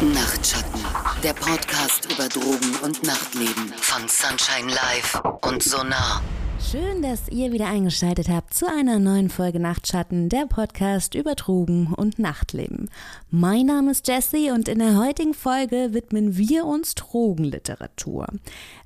[0.00, 0.80] Nachtschatten,
[1.24, 6.22] der Podcast über Drogen und Nachtleben von Sunshine Live und Sonar.
[6.60, 11.92] Schön, dass ihr wieder eingeschaltet habt zu einer neuen Folge Nachtschatten, der Podcast über Drogen
[11.96, 12.88] und Nachtleben.
[13.32, 18.28] Mein Name ist Jessie und in der heutigen Folge widmen wir uns Drogenliteratur.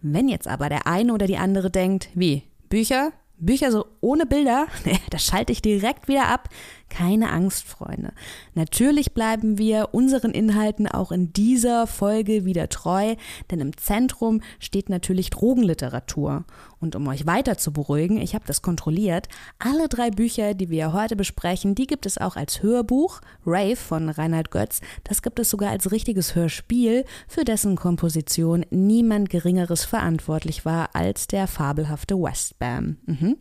[0.01, 3.13] Wenn jetzt aber der eine oder die andere denkt, wie, Bücher?
[3.37, 4.67] Bücher so ohne Bilder,
[5.11, 6.49] da schalte ich direkt wieder ab.
[6.93, 8.13] Keine Angst, Freunde.
[8.55, 13.15] Natürlich bleiben wir unseren Inhalten auch in dieser Folge wieder treu,
[13.51, 16.45] denn im Zentrum steht natürlich Drogenliteratur.
[16.81, 20.93] Und um euch weiter zu beruhigen, ich habe das kontrolliert, alle drei Bücher, die wir
[20.93, 23.23] heute besprechen, die gibt es auch als Hörbuch.
[23.47, 29.31] Rave von Reinhard Götz, das gibt es sogar als richtiges Hörspiel, für dessen Komposition niemand
[29.31, 32.99] Geringeres verantwortlich war als der fabelhafte Westbam.
[33.07, 33.39] Mhm.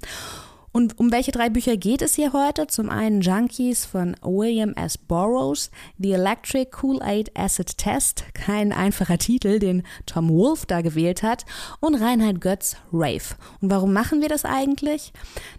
[0.74, 2.68] Und um welche drei Bücher geht es hier heute?
[2.68, 4.98] Zum einen Junkies von William S.
[4.98, 11.46] Burroughs, The Electric Kool-Aid Acid Test, kein einfacher Titel, den Tom Wolfe da gewählt hat,
[11.82, 13.36] und Reinhard Götz Rave.
[13.60, 15.12] Und warum machen wir das eigentlich?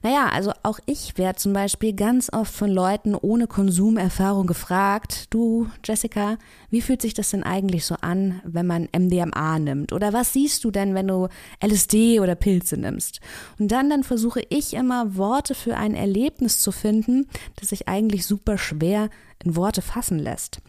[0.03, 5.69] Naja, also auch ich werde zum Beispiel ganz oft von Leuten ohne Konsumerfahrung gefragt, du
[5.85, 6.39] Jessica,
[6.73, 9.93] wie fühlt sich das denn eigentlich so an, wenn man MDMA nimmt?
[9.93, 11.29] Oder was siehst du denn, wenn du
[11.63, 13.21] LSD oder Pilze nimmst?
[13.59, 18.25] Und dann, dann versuche ich immer Worte für ein Erlebnis zu finden, das sich eigentlich
[18.25, 19.11] super schwer
[19.45, 20.63] in Worte fassen lässt.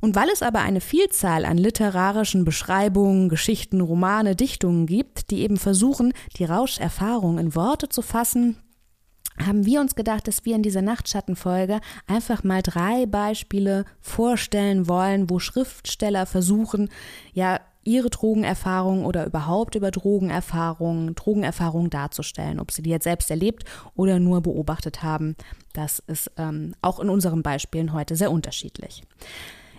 [0.00, 5.58] Und weil es aber eine Vielzahl an literarischen Beschreibungen, Geschichten, Romane, Dichtungen gibt, die eben
[5.58, 8.56] versuchen, die Rauscherfahrung in Worte zu fassen,
[9.38, 15.28] haben wir uns gedacht, dass wir in dieser Nachtschattenfolge einfach mal drei Beispiele vorstellen wollen,
[15.30, 16.88] wo Schriftsteller versuchen,
[17.32, 23.64] ja, ihre Drogenerfahrung oder überhaupt über Drogenerfahrungen, Drogenerfahrungen darzustellen, ob sie die jetzt selbst erlebt
[23.94, 25.36] oder nur beobachtet haben.
[25.74, 29.02] Das ist ähm, auch in unseren Beispielen heute sehr unterschiedlich.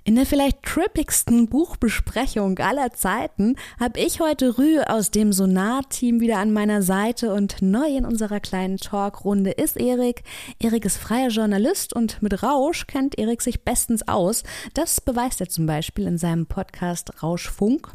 [0.08, 6.38] In der vielleicht trippigsten Buchbesprechung aller Zeiten habe ich heute Rü aus dem Sonar-Team wieder
[6.38, 10.22] an meiner Seite und neu in unserer kleinen Talkrunde ist Erik.
[10.60, 14.44] Erik ist freier Journalist und mit Rausch kennt Erik sich bestens aus.
[14.76, 17.92] Das beweist er zum Beispiel in seinem Podcast Rauschfunk.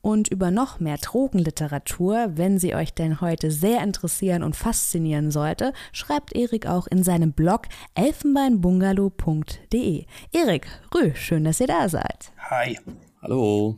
[0.00, 5.74] Und über noch mehr Drogenliteratur, wenn sie euch denn heute sehr interessieren und faszinieren sollte,
[5.92, 7.64] schreibt Erik auch in seinem Blog
[7.96, 10.06] elfenbeinbungalow.de.
[10.32, 12.30] Erik, Rü, schön, dass ihr da seid.
[12.48, 12.78] Hi.
[13.20, 13.76] Hallo.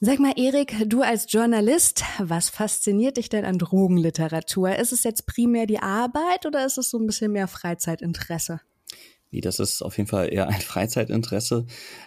[0.00, 4.74] Sag mal, Erik, du als Journalist, was fasziniert dich denn an Drogenliteratur?
[4.76, 8.62] Ist es jetzt primär die Arbeit oder ist es so ein bisschen mehr Freizeitinteresse?
[9.30, 11.66] Nee, das ist auf jeden Fall eher ein Freizeitinteresse.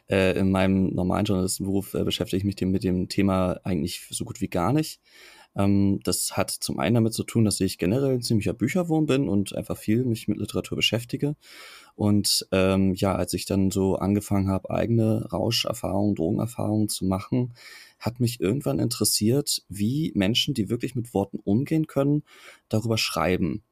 [0.10, 4.42] Äh, in meinem normalen Journalistenberuf äh, beschäftige ich mich mit dem Thema eigentlich so gut
[4.42, 5.02] wie gar nicht.
[5.56, 9.28] Ähm, das hat zum einen damit zu tun, dass ich generell ein ziemlicher Bücherwurm bin
[9.28, 11.36] und einfach viel mich mit Literatur beschäftige.
[12.00, 17.54] Und ähm, ja, als ich dann so angefangen habe, eigene Rauscherfahrungen, Drogenerfahrungen zu machen,
[18.00, 22.24] hat mich irgendwann interessiert, wie Menschen, die wirklich mit Worten umgehen können,
[22.70, 23.64] darüber schreiben.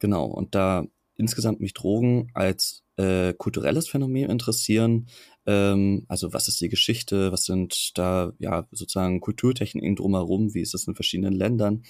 [0.00, 0.84] Genau, und da
[1.16, 5.06] insgesamt mich Drogen als äh, kulturelles Phänomen interessieren.
[5.46, 10.74] Ähm, also was ist die Geschichte, was sind da ja sozusagen Kulturtechniken drumherum, wie ist
[10.74, 11.84] das in verschiedenen Ländern,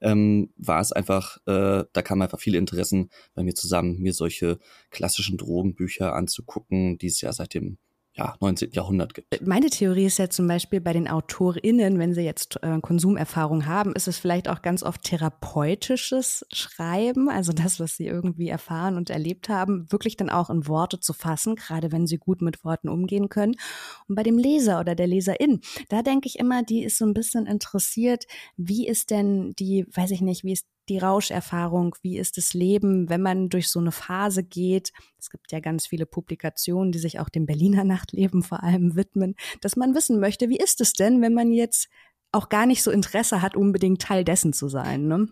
[0.00, 4.58] ähm, war es einfach, äh, da kamen einfach viele Interessen bei mir zusammen, mir solche
[4.90, 7.78] klassischen Drogenbücher anzugucken, die es ja seit dem
[8.16, 8.70] ja, 19.
[8.72, 9.46] Jahrhundert gibt.
[9.46, 13.94] Meine Theorie ist ja zum Beispiel bei den AutorInnen, wenn sie jetzt äh, Konsumerfahrung haben,
[13.94, 19.10] ist es vielleicht auch ganz oft therapeutisches Schreiben, also das, was sie irgendwie erfahren und
[19.10, 22.88] erlebt haben, wirklich dann auch in Worte zu fassen, gerade wenn sie gut mit Worten
[22.88, 23.56] umgehen können.
[24.08, 25.60] Und bei dem Leser oder der Leserin,
[25.90, 28.24] da denke ich immer, die ist so ein bisschen interessiert,
[28.56, 33.08] wie ist denn die, weiß ich nicht, wie ist die Rauscherfahrung, wie ist das Leben,
[33.08, 34.92] wenn man durch so eine Phase geht.
[35.18, 39.34] Es gibt ja ganz viele Publikationen, die sich auch dem Berliner Nachtleben vor allem widmen,
[39.60, 41.88] dass man wissen möchte, wie ist es denn, wenn man jetzt
[42.32, 45.06] auch gar nicht so Interesse hat, unbedingt Teil dessen zu sein.
[45.08, 45.28] Ne?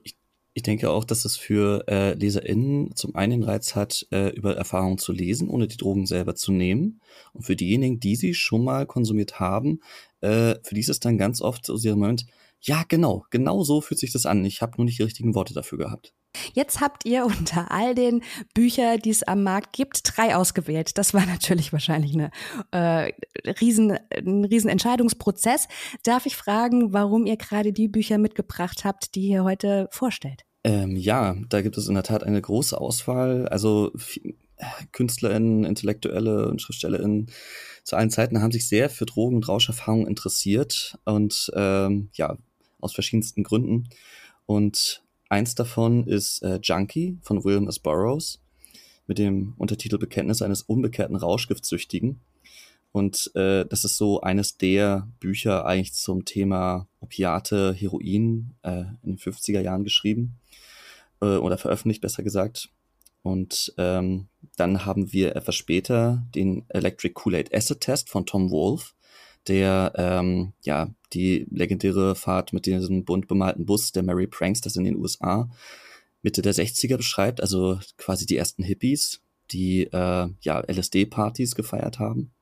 [0.54, 4.56] Ich, denke auch, dass es für äh, LeserInnen zum einen den Reiz hat, äh, über
[4.56, 7.00] Erfahrungen zu lesen, ohne die Drogen selber zu nehmen.
[7.32, 9.80] Und für diejenigen, die sie schon mal konsumiert haben,
[10.21, 12.27] äh, für die ist es dann ganz oft so dieser Moment,
[12.66, 14.45] ja, genau, genau so fühlt sich das an.
[14.45, 16.15] Ich habe nur nicht die richtigen Worte dafür gehabt.
[16.55, 18.22] Jetzt habt ihr unter all den
[18.55, 20.97] Büchern, die es am Markt gibt, drei ausgewählt.
[20.99, 22.31] Das war natürlich wahrscheinlich eine,
[22.71, 23.13] äh,
[23.61, 25.69] riesen, ein riesen Entscheidungsprozess.
[26.03, 30.43] Darf ich fragen, warum ihr gerade die Bücher mitgebracht habt, die ihr heute vorstellt?
[30.65, 33.47] Ähm, ja, da gibt es in der Tat eine große Auswahl.
[33.49, 33.93] Also
[34.93, 37.31] KünstlerInnen, Intellektuelle und SchriftstellerInnen
[37.83, 42.39] zu allen Zeiten haben sich sehr für Drogen- und Rauscherfahrungen interessiert und ähm, ja,
[42.84, 43.89] aus verschiedensten Gründen.
[44.47, 47.78] Und eins davon ist äh, Junkie von William S.
[47.78, 48.41] Burroughs
[49.07, 52.21] mit dem Untertitel Bekenntnis eines unbekehrten Rauschgiftsüchtigen.
[52.92, 59.16] Und äh, das ist so eines der Bücher eigentlich zum Thema Opiate, Heroin äh, in
[59.16, 60.39] den 50er Jahren geschrieben
[61.21, 62.71] äh, oder veröffentlicht, besser gesagt.
[63.22, 68.92] Und ähm, dann haben wir etwas später den Electric Kool-Aid Acid Test von Tom Wolfe,
[69.48, 74.84] der ähm, ja die legendäre Fahrt mit diesem bunt bemalten Bus der Mary Pranksters in
[74.84, 75.48] den USA
[76.24, 79.20] Mitte der 60er beschreibt, also quasi die ersten Hippies,
[79.52, 82.32] die äh, ja LSD-Partys gefeiert haben.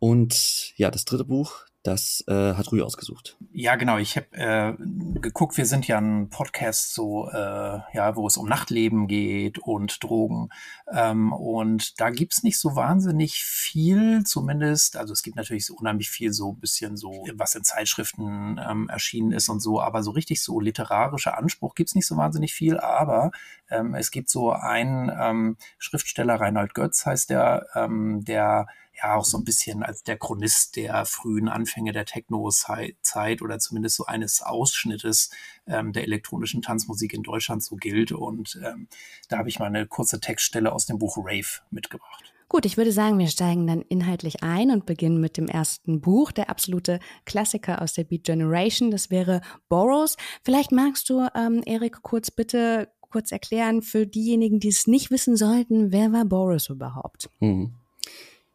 [0.00, 3.36] Und ja, das dritte Buch, das äh, hat Rui ausgesucht.
[3.52, 3.98] Ja, genau.
[3.98, 4.74] Ich habe äh,
[5.20, 10.02] geguckt, wir sind ja ein Podcast, so äh, ja, wo es um Nachtleben geht und
[10.02, 10.50] Drogen.
[10.92, 14.96] Ähm, und da gibt's nicht so wahnsinnig viel, zumindest.
[14.96, 18.88] Also es gibt natürlich so unheimlich viel, so ein bisschen so, was in Zeitschriften ähm,
[18.88, 22.78] erschienen ist und so, aber so richtig so literarischer Anspruch gibt's nicht so wahnsinnig viel.
[22.78, 23.32] Aber
[23.70, 28.68] ähm, es gibt so einen ähm, Schriftsteller, Reinhold Götz heißt der, ähm, der
[29.02, 33.96] ja auch so ein bisschen als der Chronist der frühen Anfänge der Techno-Zeit oder zumindest
[33.96, 35.30] so eines Ausschnittes
[35.66, 38.12] ähm, der elektronischen Tanzmusik in Deutschland so gilt.
[38.12, 38.88] Und ähm,
[39.28, 42.32] da habe ich mal eine kurze Textstelle aus dem Buch Rave mitgebracht.
[42.48, 46.32] Gut, ich würde sagen, wir steigen dann inhaltlich ein und beginnen mit dem ersten Buch,
[46.32, 48.90] der absolute Klassiker aus der Beat Generation.
[48.90, 49.40] Das wäre
[49.70, 50.18] Boros.
[50.44, 55.36] Vielleicht magst du, ähm, Erik, kurz bitte kurz erklären für diejenigen, die es nicht wissen
[55.36, 57.30] sollten, wer war Boros überhaupt?
[57.40, 57.74] Mhm.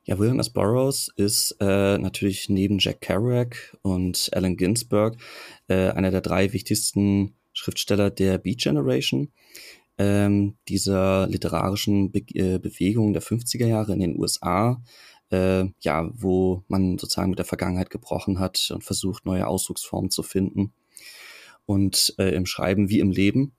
[0.07, 0.50] Ja, William S.
[0.50, 5.18] Burroughs ist äh, natürlich neben Jack Kerouac und Allen Ginsberg
[5.68, 9.33] äh, einer der drei wichtigsten Schriftsteller der Beat Generation,
[9.98, 14.81] ähm, dieser literarischen Be äh, Bewegung der 50er Jahre in den USA,
[15.30, 20.24] äh, ja, wo man sozusagen mit der Vergangenheit gebrochen hat und versucht, neue Ausdrucksformen zu
[20.24, 20.71] finden.
[21.65, 23.57] Und äh, im Schreiben wie im Leben.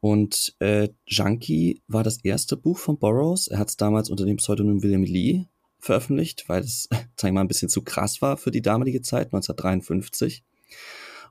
[0.00, 3.46] Und äh, Junkie war das erste Buch von Burroughs.
[3.46, 5.46] Er hat es damals unter dem Pseudonym William Lee
[5.80, 9.26] veröffentlicht, weil es, sag ich mal, ein bisschen zu krass war für die damalige Zeit,
[9.26, 10.44] 1953.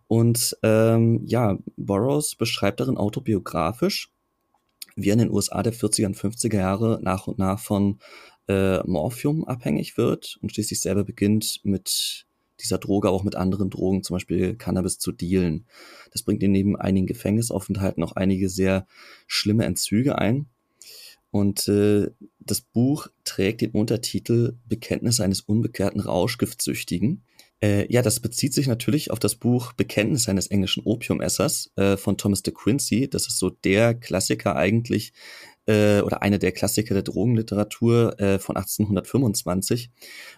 [0.07, 4.11] Und ähm, ja, Burroughs beschreibt darin autobiografisch,
[4.95, 7.99] wie er in den USA der 40er und 50er Jahre nach und nach von
[8.47, 12.25] äh, Morphium abhängig wird und schließlich selber beginnt mit
[12.59, 15.65] dieser Droge auch mit anderen Drogen, zum Beispiel Cannabis, zu dealen.
[16.11, 18.85] Das bringt ihn neben einigen Gefängnisaufenthalten auch einige sehr
[19.27, 20.47] schlimme Entzüge ein.
[21.31, 22.09] Und äh,
[22.39, 27.23] das Buch trägt den Untertitel Bekenntnis eines unbekehrten Rauschgiftsüchtigen.
[27.61, 32.17] Äh, ja, das bezieht sich natürlich auf das Buch Bekenntnis eines englischen Opiumessers äh, von
[32.17, 33.09] Thomas de Quincey.
[33.09, 35.11] Das ist so der Klassiker eigentlich
[35.67, 39.91] äh, oder eine der Klassiker der Drogenliteratur äh, von 1825,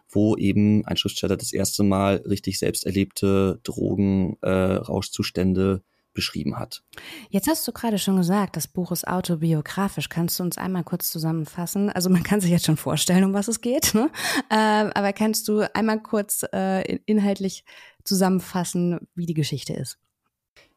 [0.09, 6.83] wo eben ein Schriftsteller das erste Mal richtig selbst erlebte Drogenrauschzustände äh, beschrieben hat.
[7.29, 10.09] Jetzt hast du gerade schon gesagt, das Buch ist autobiografisch.
[10.09, 11.89] Kannst du uns einmal kurz zusammenfassen?
[11.89, 14.09] Also man kann sich jetzt schon vorstellen, um was es geht, ne?
[14.49, 14.55] Äh,
[14.93, 17.63] aber kannst du einmal kurz äh, inhaltlich
[18.03, 19.97] zusammenfassen, wie die Geschichte ist?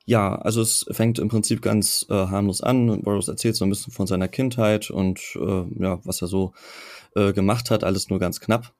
[0.06, 3.02] Ja, also es fängt im Prinzip ganz äh, harmlos an.
[3.02, 6.52] Burroughs erzählt so ein bisschen von seiner Kindheit und äh, ja, was er so
[7.14, 8.74] äh, gemacht hat, alles nur ganz knapp.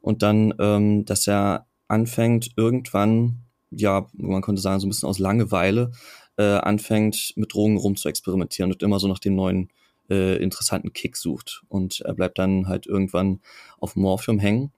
[0.00, 3.44] Und dann, ähm, dass er anfängt, irgendwann
[3.76, 5.92] ja, man könnte sagen, so ein bisschen aus Langeweile
[6.36, 9.70] äh, anfängt, mit Drogen rum zu experimentieren und immer so nach dem neuen
[10.10, 11.62] äh, interessanten Kick sucht.
[11.68, 13.40] Und er bleibt dann halt irgendwann
[13.78, 14.72] auf Morphium hängen.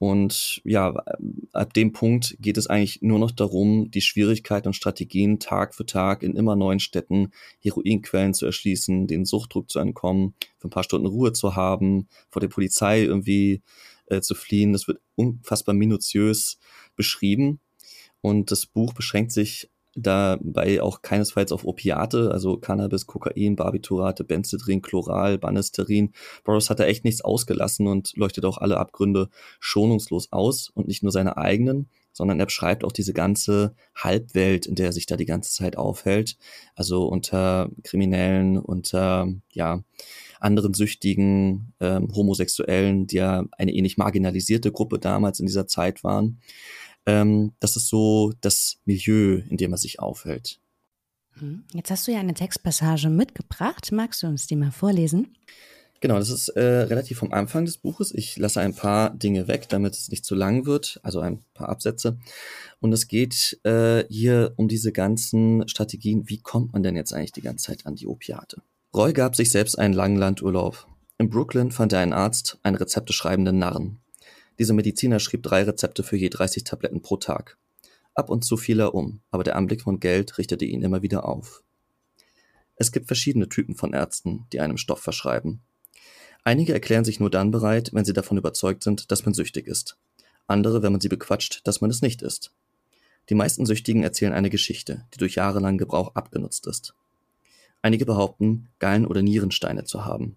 [0.00, 0.94] Und ja,
[1.52, 5.86] ab dem Punkt geht es eigentlich nur noch darum, die Schwierigkeiten und Strategien Tag für
[5.86, 10.84] Tag in immer neuen Städten Heroinquellen zu erschließen, den Suchtdruck zu entkommen, für ein paar
[10.84, 13.62] Stunden Ruhe zu haben, vor der Polizei irgendwie
[14.06, 14.72] äh, zu fliehen.
[14.72, 16.60] Das wird unfassbar minutiös
[16.94, 17.58] beschrieben.
[18.20, 24.82] Und das Buch beschränkt sich dabei auch keinesfalls auf Opiate, also Cannabis, Kokain, Barbiturate, Benzedrin,
[24.82, 26.12] Chloral, Banisterin.
[26.44, 29.28] Burroughs hat da echt nichts ausgelassen und leuchtet auch alle Abgründe
[29.60, 34.74] schonungslos aus und nicht nur seine eigenen, sondern er beschreibt auch diese ganze Halbwelt, in
[34.74, 36.36] der er sich da die ganze Zeit aufhält.
[36.74, 39.82] Also unter Kriminellen, unter, ja,
[40.40, 46.40] anderen Süchtigen, ähm, Homosexuellen, die ja eine ähnlich marginalisierte Gruppe damals in dieser Zeit waren.
[47.08, 50.60] Ähm, das ist so das Milieu, in dem er sich aufhält.
[51.38, 51.64] Hm.
[51.72, 53.90] Jetzt hast du ja eine Textpassage mitgebracht.
[53.92, 55.34] Magst du uns die mal vorlesen?
[56.00, 58.12] Genau, das ist äh, relativ vom Anfang des Buches.
[58.14, 61.70] Ich lasse ein paar Dinge weg, damit es nicht zu lang wird, also ein paar
[61.70, 62.18] Absätze.
[62.78, 66.28] Und es geht äh, hier um diese ganzen Strategien.
[66.28, 68.62] Wie kommt man denn jetzt eigentlich die ganze Zeit an die Opiate?
[68.94, 70.86] Roy gab sich selbst einen langen Landurlaub.
[71.16, 73.98] In Brooklyn fand er einen Arzt, einen Rezepte schreibenden Narren.
[74.58, 77.58] Dieser Mediziner schrieb drei Rezepte für je 30 Tabletten pro Tag.
[78.14, 81.24] Ab und zu fiel er um, aber der Anblick von Geld richtete ihn immer wieder
[81.24, 81.62] auf.
[82.74, 85.60] Es gibt verschiedene Typen von Ärzten, die einem Stoff verschreiben.
[86.44, 89.96] Einige erklären sich nur dann bereit, wenn sie davon überzeugt sind, dass man süchtig ist.
[90.46, 92.52] Andere, wenn man sie bequatscht, dass man es nicht ist.
[93.28, 96.94] Die meisten Süchtigen erzählen eine Geschichte, die durch jahrelangen Gebrauch abgenutzt ist.
[97.82, 100.36] Einige behaupten, Gallen- oder Nierensteine zu haben.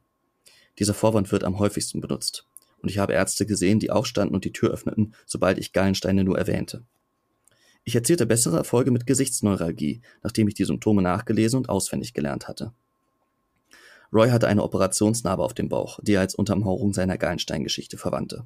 [0.79, 2.45] Dieser Vorwand wird am häufigsten benutzt.
[2.81, 6.37] Und ich habe Ärzte gesehen, die aufstanden und die Tür öffneten, sobald ich Gallensteine nur
[6.37, 6.83] erwähnte.
[7.83, 12.73] Ich erzielte bessere Erfolge mit Gesichtsneuralgie, nachdem ich die Symptome nachgelesen und auswendig gelernt hatte.
[14.13, 18.45] Roy hatte eine Operationsnarbe auf dem Bauch, die er als Untermauerung seiner Gallenstein-Geschichte verwandte.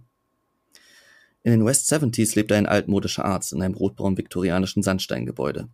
[1.43, 5.69] In den West Seventies lebte ein altmodischer Arzt in einem rotbraun-viktorianischen Sandsteingebäude.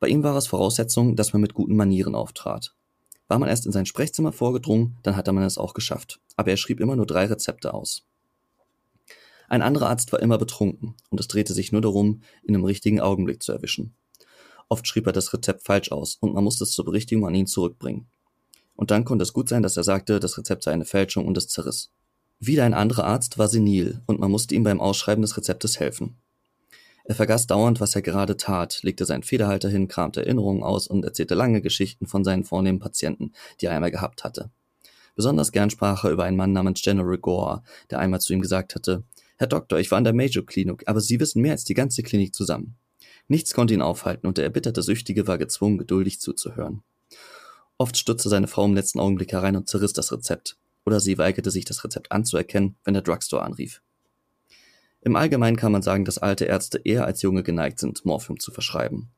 [0.00, 2.74] Bei ihm war es Voraussetzung, dass man mit guten Manieren auftrat.
[3.28, 6.20] War man erst in sein Sprechzimmer vorgedrungen, dann hatte man es auch geschafft.
[6.36, 8.06] Aber er schrieb immer nur drei Rezepte aus.
[9.48, 13.00] Ein anderer Arzt war immer betrunken und es drehte sich nur darum, ihn im richtigen
[13.00, 13.94] Augenblick zu erwischen.
[14.68, 17.46] Oft schrieb er das Rezept falsch aus und man musste es zur Berichtigung an ihn
[17.46, 18.06] zurückbringen.
[18.74, 21.36] Und dann konnte es gut sein, dass er sagte, das Rezept sei eine Fälschung und
[21.36, 21.92] es zerriss.
[22.40, 26.16] Wieder ein anderer Arzt war senil und man musste ihm beim Ausschreiben des Rezeptes helfen.
[27.06, 31.04] Er vergaß dauernd, was er gerade tat, legte seinen Federhalter hin, kramte Erinnerungen aus und
[31.04, 34.50] erzählte lange Geschichten von seinen vornehmen Patienten, die er einmal gehabt hatte.
[35.14, 38.74] Besonders gern sprach er über einen Mann namens General Gore, der einmal zu ihm gesagt
[38.74, 39.04] hatte,
[39.36, 42.02] Herr Doktor, ich war in der Major Klinik, aber Sie wissen mehr als die ganze
[42.02, 42.76] Klinik zusammen.
[43.28, 46.82] Nichts konnte ihn aufhalten und der erbitterte Süchtige war gezwungen, geduldig zuzuhören.
[47.76, 50.56] Oft stürzte seine Frau im letzten Augenblick herein und zerriss das Rezept,
[50.86, 53.82] oder sie weigerte sich, das Rezept anzuerkennen, wenn der Drugstore anrief.
[55.04, 58.50] Im Allgemeinen kann man sagen, dass alte Ärzte eher als junge geneigt sind, Morphium zu
[58.50, 59.10] verschreiben.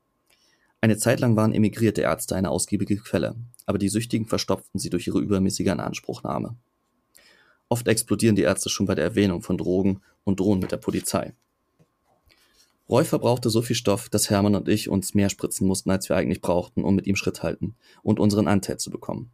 [0.81, 5.07] Eine Zeit lang waren emigrierte Ärzte eine ausgiebige Quelle, aber die Süchtigen verstopften sie durch
[5.07, 6.57] ihre übermäßige Inanspruchnahme.
[7.69, 11.35] Oft explodieren die Ärzte schon bei der Erwähnung von Drogen und drohen mit der Polizei.
[12.89, 16.17] Roy verbrauchte so viel Stoff, dass Hermann und ich uns mehr spritzen mussten, als wir
[16.17, 19.31] eigentlich brauchten, um mit ihm Schritt halten und unseren Anteil zu bekommen.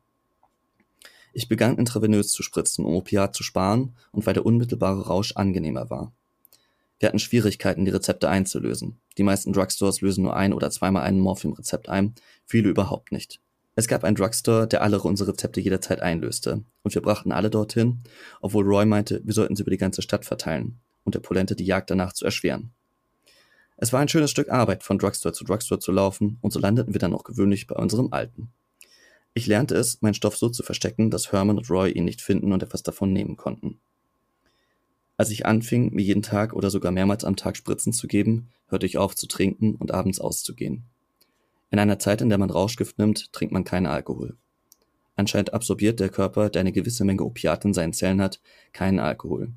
[1.32, 5.88] Ich begann intravenös zu spritzen, um Opiat zu sparen und weil der unmittelbare Rausch angenehmer
[5.88, 6.12] war.
[7.02, 9.00] Wir hatten Schwierigkeiten, die Rezepte einzulösen.
[9.18, 12.14] Die meisten Drugstores lösen nur ein oder zweimal ein Morphium-Rezept ein,
[12.46, 13.40] viele überhaupt nicht.
[13.74, 18.04] Es gab einen Drugstore, der alle unsere Rezepte jederzeit einlöste, und wir brachten alle dorthin,
[18.40, 21.64] obwohl Roy meinte, wir sollten sie über die ganze Stadt verteilen und der Polente die
[21.64, 22.72] Jagd danach zu erschweren.
[23.76, 26.94] Es war ein schönes Stück Arbeit, von Drugstore zu Drugstore zu laufen, und so landeten
[26.94, 28.52] wir dann auch gewöhnlich bei unserem Alten.
[29.34, 32.52] Ich lernte es, meinen Stoff so zu verstecken, dass Herman und Roy ihn nicht finden
[32.52, 33.80] und etwas davon nehmen konnten.
[35.16, 38.86] Als ich anfing, mir jeden Tag oder sogar mehrmals am Tag Spritzen zu geben, hörte
[38.86, 40.84] ich auf zu trinken und abends auszugehen.
[41.70, 44.36] In einer Zeit, in der man Rauschgift nimmt, trinkt man keinen Alkohol.
[45.14, 48.40] Anscheinend absorbiert der Körper, der eine gewisse Menge Opiate in seinen Zellen hat,
[48.72, 49.52] keinen Alkohol.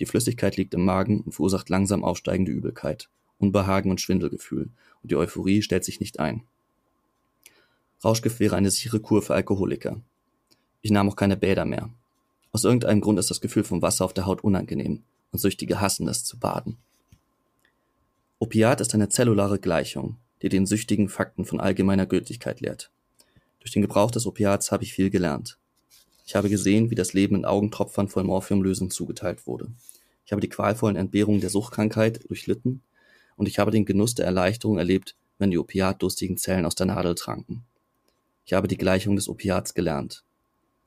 [0.00, 3.08] Die Flüssigkeit liegt im Magen und verursacht langsam aufsteigende Übelkeit,
[3.38, 4.70] Unbehagen und Schwindelgefühl,
[5.02, 6.42] und die Euphorie stellt sich nicht ein.
[8.04, 10.00] Rauschgift wäre eine sichere Kur für Alkoholiker.
[10.80, 11.90] Ich nahm auch keine Bäder mehr.
[12.52, 16.06] Aus irgendeinem Grund ist das Gefühl vom Wasser auf der Haut unangenehm und Süchtige hassen
[16.06, 16.76] es zu baden.
[18.38, 22.90] Opiat ist eine zellulare Gleichung, die den Süchtigen Fakten von allgemeiner Gültigkeit lehrt.
[23.60, 25.58] Durch den Gebrauch des Opiats habe ich viel gelernt.
[26.26, 29.68] Ich habe gesehen, wie das Leben in Augentropfern voll Morphiumlösung zugeteilt wurde.
[30.26, 32.82] Ich habe die qualvollen Entbehrungen der Suchtkrankheit durchlitten
[33.36, 37.14] und ich habe den Genuss der Erleichterung erlebt, wenn die opiatdurstigen Zellen aus der Nadel
[37.14, 37.64] tranken.
[38.44, 40.24] Ich habe die Gleichung des Opiats gelernt.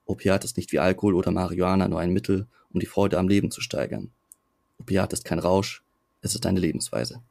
[0.05, 3.51] Opiat ist nicht wie Alkohol oder Marihuana nur ein Mittel, um die Freude am Leben
[3.51, 4.11] zu steigern.
[4.79, 5.83] Opiat ist kein Rausch,
[6.21, 7.21] es ist eine Lebensweise.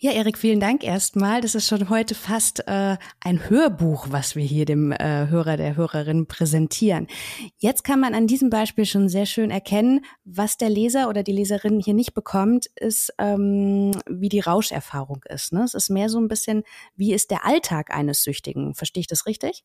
[0.00, 1.40] Ja, Erik, vielen Dank erstmal.
[1.40, 5.74] Das ist schon heute fast äh, ein Hörbuch, was wir hier dem äh, Hörer, der
[5.74, 7.08] Hörerin präsentieren.
[7.56, 11.32] Jetzt kann man an diesem Beispiel schon sehr schön erkennen, was der Leser oder die
[11.32, 15.52] Leserin hier nicht bekommt, ist, ähm, wie die Rauscherfahrung ist.
[15.52, 15.64] Ne?
[15.64, 16.62] Es ist mehr so ein bisschen,
[16.94, 18.76] wie ist der Alltag eines Süchtigen.
[18.76, 19.64] Verstehe ich das richtig?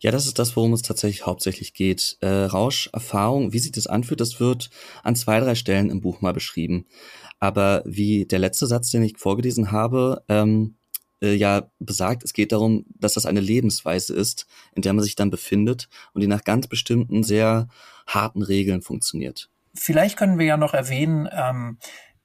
[0.00, 2.18] Ja, das ist das, worum es tatsächlich hauptsächlich geht.
[2.20, 4.70] Äh, Rauscherfahrung, wie sich das anfühlt, das wird
[5.02, 6.86] an zwei, drei Stellen im Buch mal beschrieben.
[7.40, 10.76] Aber wie der letzte Satz, den ich vorgelesen habe, ähm,
[11.22, 15.16] äh, ja besagt, es geht darum, dass das eine Lebensweise ist, in der man sich
[15.16, 17.68] dann befindet und die nach ganz bestimmten, sehr
[18.06, 19.48] harten Regeln funktioniert.
[19.74, 21.78] Vielleicht können wir ja noch erwähnen, ähm,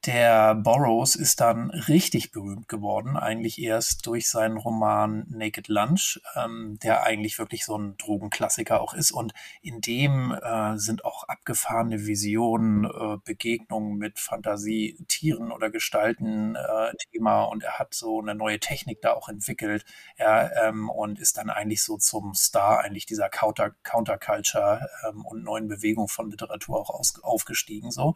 [0.05, 6.79] der Burroughs ist dann richtig berühmt geworden, eigentlich erst durch seinen Roman Naked Lunch, ähm,
[6.81, 9.11] der eigentlich wirklich so ein Drogenklassiker auch ist.
[9.11, 16.93] Und in dem äh, sind auch abgefahrene Visionen, äh, Begegnungen mit Fantasietieren oder Gestalten äh,
[17.11, 17.43] Thema.
[17.43, 19.83] Und er hat so eine neue Technik da auch entwickelt.
[20.17, 25.43] Ja, ähm, und ist dann eigentlich so zum Star eigentlich dieser Counter Counterculture ähm, und
[25.43, 27.91] neuen Bewegung von Literatur auch aus, aufgestiegen.
[27.91, 28.15] So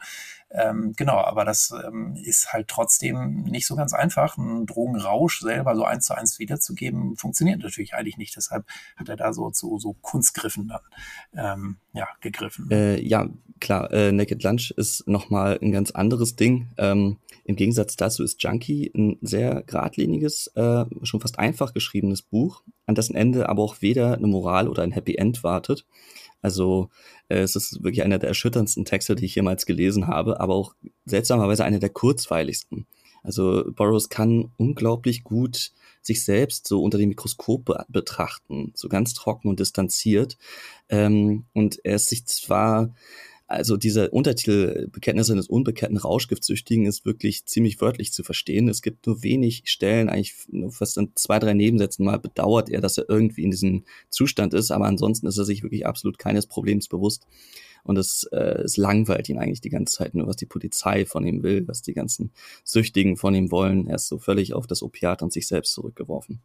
[0.50, 4.38] ähm, genau, aber das ähm, ist halt trotzdem nicht so ganz einfach.
[4.38, 8.36] Ein Drogenrausch selber so eins zu eins wiederzugeben, funktioniert natürlich eigentlich nicht.
[8.36, 8.66] Deshalb
[8.96, 10.82] hat er da so zu so Kunstgriffen dann
[11.36, 12.70] ähm, ja, gegriffen.
[12.72, 16.70] Äh, ja, klar, äh, Naked Lunch ist nochmal ein ganz anderes Ding.
[16.78, 22.64] Ähm, Im Gegensatz dazu ist Junkie ein sehr geradliniges, äh, schon fast einfach geschriebenes Buch,
[22.86, 25.86] an dessen Ende aber auch weder eine Moral oder ein Happy End wartet.
[26.44, 26.90] Also
[27.30, 30.76] äh, es ist wirklich einer der erschütterndsten Texte, die ich jemals gelesen habe, aber auch
[31.06, 32.86] seltsamerweise einer der kurzweiligsten.
[33.24, 35.72] Also Burroughs kann unglaublich gut
[36.02, 40.38] sich selbst so unter dem Mikroskop be betrachten, so ganz trocken und distanziert.
[40.90, 42.94] Ähm, und er ist sich zwar
[43.54, 48.68] also dieser Untertitel Bekenntnisse eines unbekannten Rauschgiftsüchtigen ist wirklich ziemlich wörtlich zu verstehen.
[48.68, 52.82] Es gibt nur wenig Stellen, eigentlich nur fast in zwei, drei Nebensätzen mal bedauert er,
[52.82, 56.48] dass er irgendwie in diesem Zustand ist, aber ansonsten ist er sich wirklich absolut keines
[56.48, 57.28] Problems bewusst.
[57.84, 61.26] Und es, äh, es langweilt ihn eigentlich die ganze Zeit nur, was die Polizei von
[61.26, 62.32] ihm will, was die ganzen
[62.64, 63.88] Süchtigen von ihm wollen.
[63.88, 66.42] Er ist so völlig auf das Opiat und sich selbst zurückgeworfen.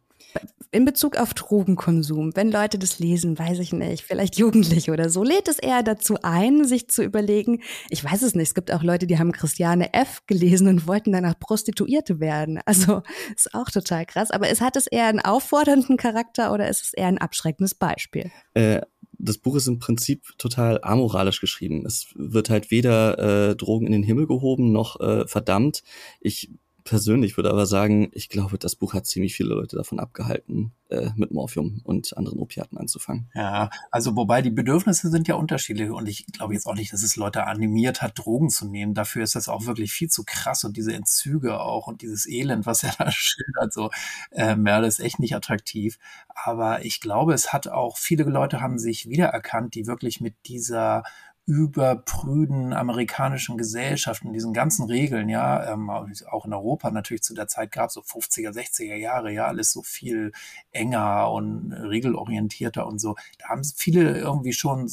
[0.71, 5.23] In Bezug auf Drogenkonsum, wenn Leute das lesen, weiß ich nicht, vielleicht Jugendliche oder so,
[5.23, 8.83] lädt es eher dazu ein, sich zu überlegen, ich weiß es nicht, es gibt auch
[8.83, 10.19] Leute, die haben Christiane F.
[10.27, 12.59] gelesen und wollten danach Prostituierte werden.
[12.65, 13.01] Also
[13.35, 14.29] ist auch total krass.
[14.29, 18.29] Aber ist, hat es eher einen auffordernden Charakter oder ist es eher ein abschreckendes Beispiel?
[18.53, 18.81] Äh,
[19.19, 21.85] das Buch ist im Prinzip total amoralisch geschrieben.
[21.85, 25.83] Es wird halt weder äh, Drogen in den Himmel gehoben noch äh, verdammt.
[26.21, 26.49] Ich
[26.83, 31.11] persönlich würde aber sagen, ich glaube, das Buch hat ziemlich viele Leute davon abgehalten, äh,
[31.15, 33.29] mit Morphium und anderen Opiaten anzufangen.
[33.35, 37.03] Ja, also wobei die Bedürfnisse sind ja unterschiedlich und ich glaube jetzt auch nicht, dass
[37.03, 38.93] es Leute animiert hat, Drogen zu nehmen.
[38.93, 42.65] Dafür ist das auch wirklich viel zu krass und diese Entzüge auch und dieses Elend,
[42.65, 43.91] was er da schildert, so,
[44.31, 45.99] ähm, ja, das ist echt nicht attraktiv.
[46.29, 51.03] Aber ich glaube, es hat auch, viele Leute haben sich wiedererkannt, die wirklich mit dieser
[51.49, 57.71] überprüden amerikanischen Gesellschaften, diesen ganzen Regeln, ja, ähm, auch in Europa natürlich zu der Zeit
[57.71, 60.31] gab, so 50er, 60er Jahre, ja, alles so viel
[60.71, 63.15] enger und regelorientierter und so.
[63.39, 64.87] Da haben viele irgendwie schon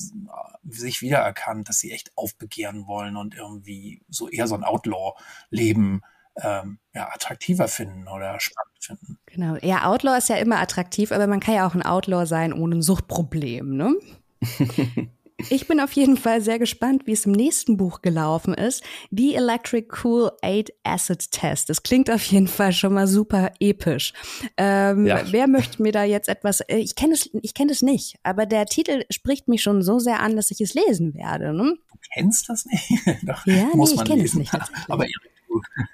[0.67, 6.01] sich wiedererkannt, dass sie echt aufbegehren wollen und irgendwie so eher so ein Outlaw-Leben
[6.41, 9.19] ähm, ja, attraktiver finden oder spannend finden.
[9.27, 9.57] Genau.
[9.57, 12.77] Ja, Outlaw ist ja immer attraktiv, aber man kann ja auch ein Outlaw sein ohne
[12.77, 13.95] ein Suchtproblem, ne?
[15.51, 18.83] Ich bin auf jeden Fall sehr gespannt, wie es im nächsten Buch gelaufen ist.
[19.11, 21.69] The Electric Cool 8 Acid Test.
[21.69, 24.15] Das klingt auf jeden Fall schon mal super episch.
[24.57, 25.21] Ähm, ja.
[25.31, 28.47] Wer möchte mir da jetzt etwas, äh, ich kenne es, ich kenne es nicht, aber
[28.47, 31.53] der Titel spricht mich schon so sehr an, dass ich es lesen werde.
[31.53, 31.77] Ne?
[31.91, 32.89] Du kennst das nicht?
[33.23, 34.53] Doch, ja, nee, ich kenne es nicht.
[34.89, 35.07] Aber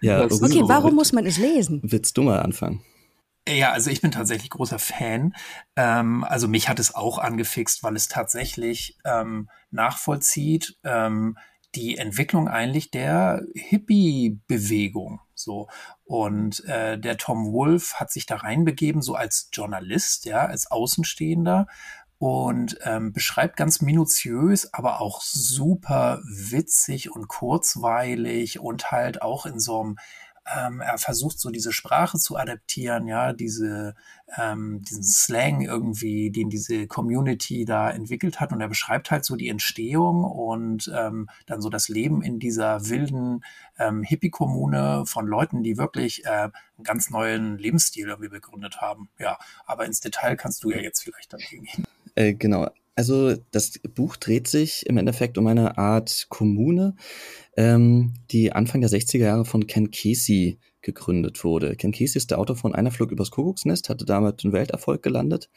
[0.00, 1.80] ja, okay, warum muss man es lesen?
[1.84, 2.82] Willst du mal anfangen?
[3.48, 5.34] Ja, also ich bin tatsächlich großer Fan.
[5.76, 11.36] Ähm, also mich hat es auch angefixt, weil es tatsächlich ähm, nachvollzieht ähm,
[11.74, 15.20] die Entwicklung eigentlich der Hippie-Bewegung.
[15.34, 15.68] So
[16.04, 21.66] und äh, der Tom Wolfe hat sich da reinbegeben, so als Journalist, ja, als Außenstehender
[22.18, 29.58] und ähm, beschreibt ganz minutiös, aber auch super witzig und kurzweilig und halt auch in
[29.58, 29.96] so einem
[30.46, 33.94] ähm, er versucht so diese Sprache zu adaptieren, ja, diese,
[34.36, 38.52] ähm, diesen Slang irgendwie, den diese Community da entwickelt hat.
[38.52, 42.88] Und er beschreibt halt so die Entstehung und ähm, dann so das Leben in dieser
[42.88, 43.44] wilden
[43.78, 46.52] ähm, Hippie-Kommune von Leuten, die wirklich äh, einen
[46.82, 49.08] ganz neuen Lebensstil irgendwie begründet haben.
[49.18, 51.68] Ja, aber ins Detail kannst du ja jetzt vielleicht dann gehen.
[52.14, 52.68] Äh, genau.
[52.94, 56.94] Also das Buch dreht sich im Endeffekt um eine Art Kommune,
[57.56, 61.74] ähm, die Anfang der 60er Jahre von Ken Casey gegründet wurde.
[61.76, 65.48] Ken Casey ist der Autor von Einer Flug übers Kuckucksnest, hatte damit einen Welterfolg gelandet.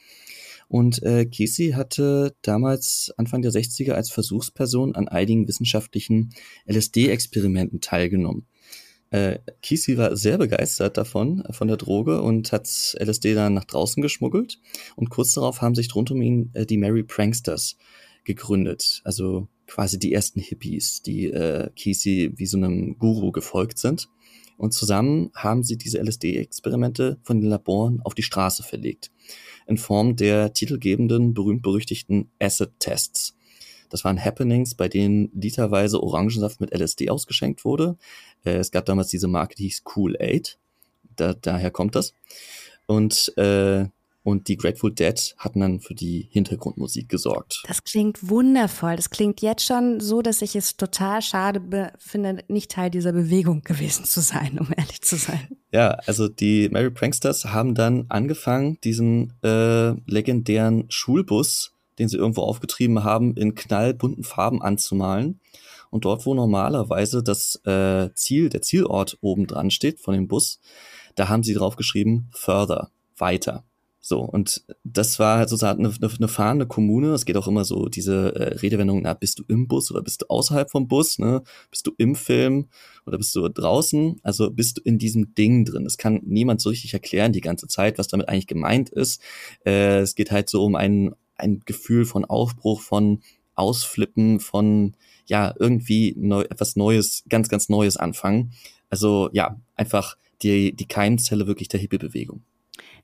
[0.68, 6.32] Und äh, Casey hatte damals Anfang der 60er als Versuchsperson an einigen wissenschaftlichen
[6.68, 8.48] LSD-Experimenten teilgenommen.
[9.16, 12.68] Äh, Casey war sehr begeistert davon, von der Droge und hat
[13.00, 14.60] LSD dann nach draußen geschmuggelt.
[14.98, 17.78] Und kurz darauf haben sich rund um ihn äh, die Mary Pranksters
[18.26, 19.02] gegründet.
[19.06, 24.10] Also quasi die ersten Hippies, die äh, Casey wie so einem Guru gefolgt sind.
[24.58, 29.12] Und zusammen haben sie diese LSD-Experimente von den Laboren auf die Straße verlegt.
[29.66, 33.36] In Form der titelgebenden, berühmt-berüchtigten Acid-Tests.
[33.90, 37.98] Das waren Happenings, bei denen literweise Orangensaft mit LSD ausgeschenkt wurde.
[38.46, 40.58] Äh, es gab damals diese Marke, die hieß Cool Aid.
[41.16, 42.14] Da, daher kommt das.
[42.88, 43.86] Und äh,
[44.26, 47.62] und die Grateful Dead hatten dann für die Hintergrundmusik gesorgt.
[47.68, 48.96] Das klingt wundervoll.
[48.96, 53.62] Das klingt jetzt schon so, dass ich es total schade finde, nicht Teil dieser Bewegung
[53.62, 55.48] gewesen zu sein, um ehrlich zu sein.
[55.72, 62.42] Ja, also die Mary Pranksters haben dann angefangen, diesen äh, legendären Schulbus, den sie irgendwo
[62.42, 65.40] aufgetrieben haben, in knallbunten Farben anzumalen
[65.96, 70.60] und dort, wo normalerweise das äh, Ziel, der Zielort oben dran steht von dem Bus,
[71.16, 73.64] da haben sie drauf geschrieben, further, weiter.
[74.02, 77.14] So, und das war halt sozusagen eine, eine, eine fahrende Kommune.
[77.14, 80.22] Es geht auch immer so diese äh, Redewendung, na, bist du im Bus oder bist
[80.22, 81.44] du außerhalb vom Bus, ne?
[81.72, 82.68] Bist du im Film
[83.06, 84.20] oder bist du draußen?
[84.22, 85.86] Also bist du in diesem Ding drin.
[85.86, 89.22] Das kann niemand so richtig erklären die ganze Zeit, was damit eigentlich gemeint ist.
[89.66, 93.22] Äh, es geht halt so um ein, ein Gefühl von Aufbruch, von
[93.56, 98.54] Ausflippen, von ja, irgendwie neu, etwas Neues, ganz, ganz Neues anfangen.
[98.90, 102.44] Also ja, einfach die, die Keimzelle wirklich der Hippie-Bewegung.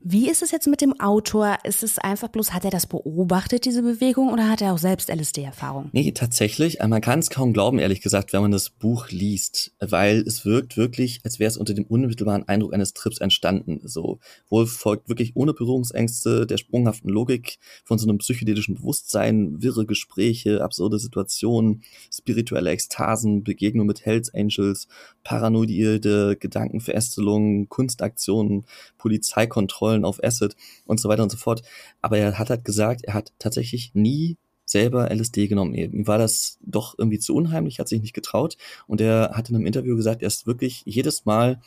[0.03, 1.59] Wie ist es jetzt mit dem Autor?
[1.63, 5.09] Ist es einfach bloß, hat er das beobachtet, diese Bewegung, oder hat er auch selbst
[5.09, 5.89] LSD-Erfahrung?
[5.91, 6.79] Nee, tatsächlich.
[6.79, 10.43] Äh, man kann es kaum glauben, ehrlich gesagt, wenn man das Buch liest, weil es
[10.43, 13.81] wirkt wirklich, als wäre es unter dem unmittelbaren Eindruck eines Trips entstanden.
[13.83, 19.85] So, wohl folgt wirklich ohne Berührungsängste der sprunghaften Logik von so einem psychedelischen Bewusstsein, wirre
[19.85, 24.87] Gespräche, absurde Situationen, spirituelle Ekstasen, Begegnung mit Hells Angels,
[25.23, 28.65] paranoide Gedankenverästelungen, Kunstaktionen,
[28.97, 31.63] Polizeikontrollen, Kontrollen auf Acid und so weiter und so fort.
[32.01, 35.73] Aber er hat halt gesagt, er hat tatsächlich nie selber LSD genommen.
[35.73, 38.55] Ihm war das doch irgendwie zu unheimlich, hat sich nicht getraut.
[38.87, 41.59] Und er hat in einem Interview gesagt, er ist wirklich jedes Mal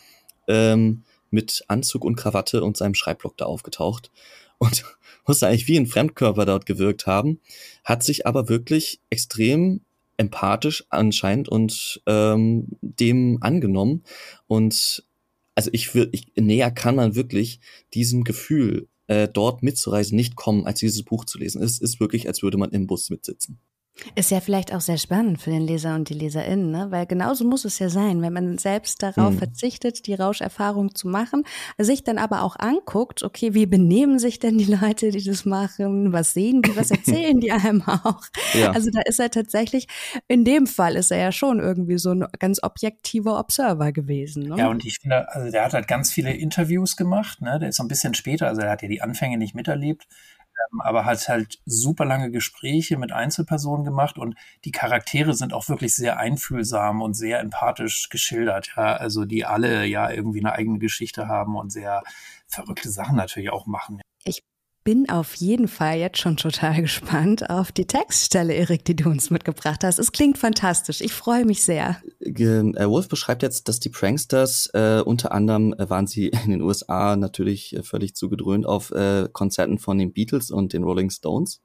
[0.48, 4.10] ähm, mit Anzug und Krawatte und seinem Schreibblock da aufgetaucht
[4.58, 4.84] und
[5.26, 7.40] musste eigentlich wie ein Fremdkörper dort gewirkt haben,
[7.82, 9.80] hat sich aber wirklich extrem
[10.16, 14.04] empathisch anscheinend und ähm, dem angenommen
[14.46, 15.02] und
[15.54, 17.60] also ich will, ich, näher kann man wirklich
[17.94, 21.62] diesem Gefühl, äh, dort mitzureisen, nicht kommen, als dieses Buch zu lesen.
[21.62, 23.60] Es ist wirklich, als würde man im Bus mitsitzen.
[24.16, 26.86] Ist ja vielleicht auch sehr spannend für den Leser und die LeserInnen, ne?
[26.90, 29.38] weil genauso muss es ja sein, wenn man selbst darauf hm.
[29.38, 31.44] verzichtet, die Rauscherfahrung zu machen,
[31.78, 36.12] sich dann aber auch anguckt, okay, wie benehmen sich denn die Leute, die das machen,
[36.12, 38.22] was sehen die, was erzählen die einem auch.
[38.52, 38.72] Ja.
[38.72, 39.86] Also da ist er tatsächlich,
[40.26, 44.48] in dem Fall ist er ja schon irgendwie so ein ganz objektiver Observer gewesen.
[44.48, 44.56] Ne?
[44.58, 47.60] Ja, und ich finde, also der hat halt ganz viele Interviews gemacht, ne?
[47.60, 50.08] der ist so ein bisschen später, also er hat ja die Anfänge nicht miterlebt,
[50.72, 55.68] ähm, aber hat halt super lange Gespräche mit Einzelpersonen gemacht und die Charaktere sind auch
[55.68, 60.78] wirklich sehr einfühlsam und sehr empathisch geschildert, ja, also die alle ja irgendwie eine eigene
[60.78, 62.02] Geschichte haben und sehr
[62.46, 64.00] verrückte Sachen natürlich auch machen.
[64.84, 69.30] Bin auf jeden Fall jetzt schon total gespannt auf die Textstelle, Erik, die du uns
[69.30, 69.98] mitgebracht hast.
[69.98, 71.00] Es klingt fantastisch.
[71.00, 72.02] Ich freue mich sehr.
[72.20, 76.60] Äh, Wolf beschreibt jetzt, dass die Pranksters äh, unter anderem äh, waren sie in den
[76.60, 81.62] USA natürlich äh, völlig zugedröhnt auf äh, Konzerten von den Beatles und den Rolling Stones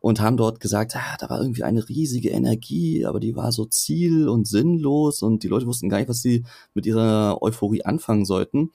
[0.00, 3.66] und haben dort gesagt, ah, da war irgendwie eine riesige Energie, aber die war so
[3.66, 6.42] ziel- und sinnlos und die Leute wussten gar nicht, was sie
[6.74, 8.72] mit ihrer Euphorie anfangen sollten.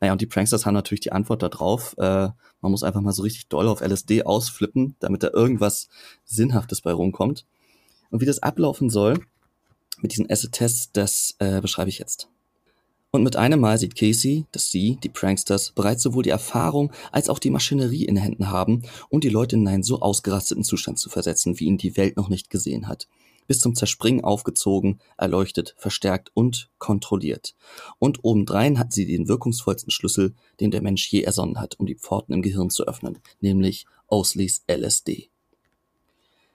[0.00, 1.94] Naja, und die Pranksters haben natürlich die Antwort darauf.
[1.98, 2.28] Äh,
[2.60, 5.88] man muss einfach mal so richtig doll auf LSD ausflippen, damit da irgendwas
[6.24, 7.44] Sinnhaftes bei rumkommt.
[8.10, 9.20] Und wie das ablaufen soll
[10.00, 12.28] mit diesen Acid-Tests, das äh, beschreibe ich jetzt.
[13.12, 17.28] Und mit einem Mal sieht Casey, dass sie, die Pranksters, bereits sowohl die Erfahrung als
[17.28, 21.10] auch die Maschinerie in Händen haben, um die Leute in einen so ausgerasteten Zustand zu
[21.10, 23.08] versetzen, wie ihn die Welt noch nicht gesehen hat
[23.50, 27.56] bis zum Zerspringen aufgezogen, erleuchtet, verstärkt und kontrolliert.
[27.98, 31.96] Und obendrein hat sie den wirkungsvollsten Schlüssel, den der Mensch je ersonnen hat, um die
[31.96, 35.30] Pforten im Gehirn zu öffnen, nämlich Ausleys LSD.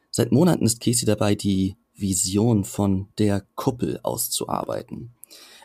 [0.10, 5.12] Seit Monaten ist Casey dabei, die Vision von der Kuppel auszuarbeiten.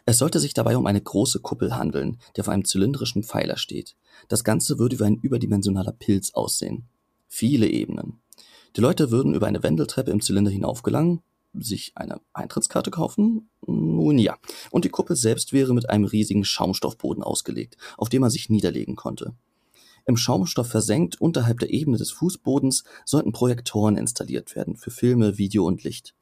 [0.07, 3.95] Es sollte sich dabei um eine große Kuppel handeln, die auf einem zylindrischen Pfeiler steht.
[4.27, 6.89] Das Ganze würde wie ein überdimensionaler Pilz aussehen.
[7.29, 8.20] Viele Ebenen.
[8.77, 11.23] Die Leute würden über eine Wendeltreppe im Zylinder hinaufgelangen,
[11.55, 13.51] sich eine Eintrittskarte kaufen?
[13.67, 14.37] Nun ja.
[14.71, 18.95] Und die Kuppel selbst wäre mit einem riesigen Schaumstoffboden ausgelegt, auf dem man sich niederlegen
[18.95, 19.35] konnte.
[20.07, 25.67] Im Schaumstoff versenkt unterhalb der Ebene des Fußbodens sollten Projektoren installiert werden für Filme, Video
[25.67, 26.15] und Licht.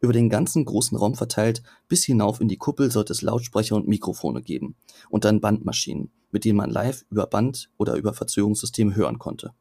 [0.00, 3.88] Über den ganzen großen Raum verteilt, bis hinauf in die Kuppel sollte es Lautsprecher und
[3.88, 4.74] Mikrofone geben
[5.08, 9.52] und dann Bandmaschinen, mit denen man live über Band oder über Verzögerungssysteme hören konnte.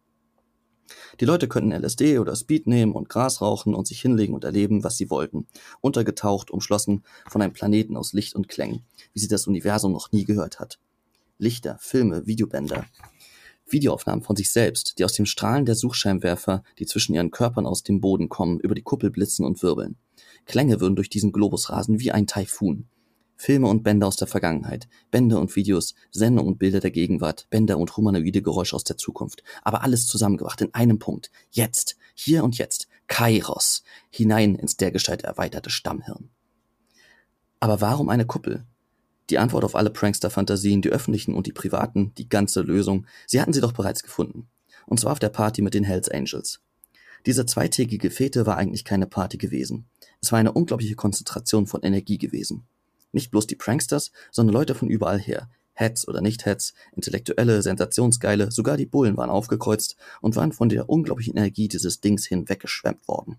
[1.20, 4.84] Die Leute könnten LSD oder Speed nehmen und Gras rauchen und sich hinlegen und erleben,
[4.84, 5.48] was sie wollten,
[5.82, 10.26] untergetaucht, umschlossen von einem Planeten aus Licht und Klängen, wie sie das Universum noch nie
[10.26, 10.80] gehört hat.
[11.38, 12.86] Lichter, Filme, Videobänder,
[13.68, 17.84] Videoaufnahmen von sich selbst, die aus dem Strahlen der Suchscheinwerfer, die zwischen ihren Körpern aus
[17.84, 19.98] dem Boden kommen, über die Kuppel blitzen und wirbeln.
[20.46, 22.88] Klänge würden durch diesen Globus rasen wie ein Taifun.
[23.36, 27.78] Filme und Bänder aus der Vergangenheit, Bänder und Videos, Sendungen und Bilder der Gegenwart, Bänder
[27.78, 29.44] und humanoide Geräusche aus der Zukunft.
[29.64, 31.32] Aber alles zusammengebracht in einem Punkt.
[31.52, 36.30] Jetzt, hier und jetzt, Kairos, hinein ins dergestalt erweiterte Stammhirn.
[37.60, 38.66] Aber warum eine Kuppel?
[39.30, 43.54] Die Antwort auf alle Prankster-Fantasien, die öffentlichen und die privaten, die ganze Lösung, sie hatten
[43.54, 44.48] sie doch bereits gefunden.
[44.86, 46.60] Und zwar auf der Party mit den Hells Angels.
[47.26, 49.86] Diese zweitägige Fete war eigentlich keine Party gewesen.
[50.22, 52.68] Es war eine unglaubliche Konzentration von Energie gewesen.
[53.14, 55.50] Nicht bloß die Pranksters, sondern Leute von überall her.
[55.76, 61.36] Heads oder Nicht-Heads, Intellektuelle, Sensationsgeile, sogar die Bullen waren aufgekreuzt und waren von der unglaublichen
[61.36, 63.38] Energie dieses Dings hinweggeschwemmt worden.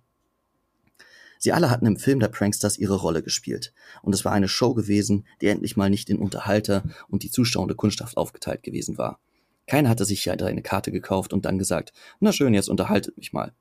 [1.39, 3.75] Sie alle hatten im Film der Pranksters ihre Rolle gespielt.
[4.03, 7.75] Und es war eine Show gewesen, die endlich mal nicht in Unterhalter und die zuschauende
[7.75, 9.21] Kundschaft aufgeteilt gewesen war.
[9.67, 13.33] Keiner hatte sich ja eine Karte gekauft und dann gesagt, na schön, jetzt unterhaltet mich
[13.33, 13.53] mal.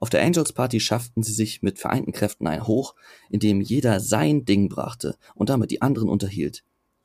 [0.00, 2.94] Auf der Angels Party schafften sie sich mit vereinten Kräften ein Hoch,
[3.30, 6.64] in dem jeder sein Ding brachte und damit die anderen unterhielt.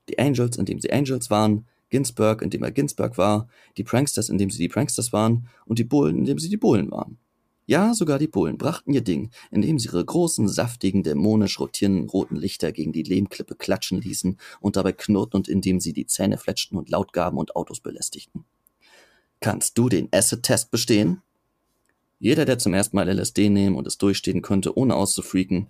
[0.10, 3.47] Die Angels, indem sie Angels waren, Ginsberg, indem er Ginsberg war,
[3.78, 7.17] die Pranksters, indem sie die Pranksters waren und die Bullen, indem sie die Bullen waren.
[7.65, 12.36] Ja, sogar die Bullen brachten ihr Ding, indem sie ihre großen, saftigen, dämonisch rotierenden roten
[12.36, 16.80] Lichter gegen die Lehmklippe klatschen ließen und dabei knurrten und indem sie die Zähne fletschten
[16.80, 18.45] und laut gaben und Autos belästigten.
[19.39, 21.21] Kannst du den Acid-Test bestehen?
[22.19, 25.67] Jeder, der zum ersten Mal LSD nehmen und es durchstehen konnte, ohne auszufreaken.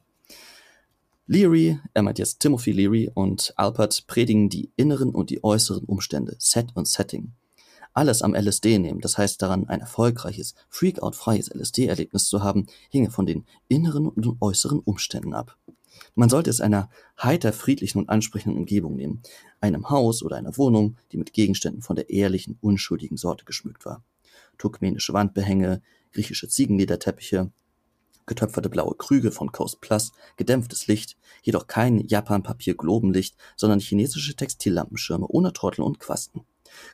[1.27, 6.35] Leary, er meint jetzt Timothy Leary und Alpert predigen die inneren und die äußeren Umstände,
[6.39, 7.33] Set und Setting
[7.93, 13.25] alles am LSD nehmen, das heißt daran, ein erfolgreiches, freak-out-freies LSD-Erlebnis zu haben, hinge von
[13.25, 15.57] den inneren und äußeren Umständen ab.
[16.15, 16.89] Man sollte es einer
[17.21, 19.21] heiter, friedlichen und ansprechenden Umgebung nehmen,
[19.59, 24.03] einem Haus oder einer Wohnung, die mit Gegenständen von der ehrlichen, unschuldigen Sorte geschmückt war.
[24.57, 25.81] Turkmenische Wandbehänge,
[26.12, 27.52] griechische Ziegenlederteppiche,
[28.26, 35.52] getöpferte blaue Krüge von Coast Plus, gedämpftes Licht, jedoch kein Japan-Papier-Globenlicht, sondern chinesische Textillampenschirme ohne
[35.52, 36.45] Trottel und Quasten.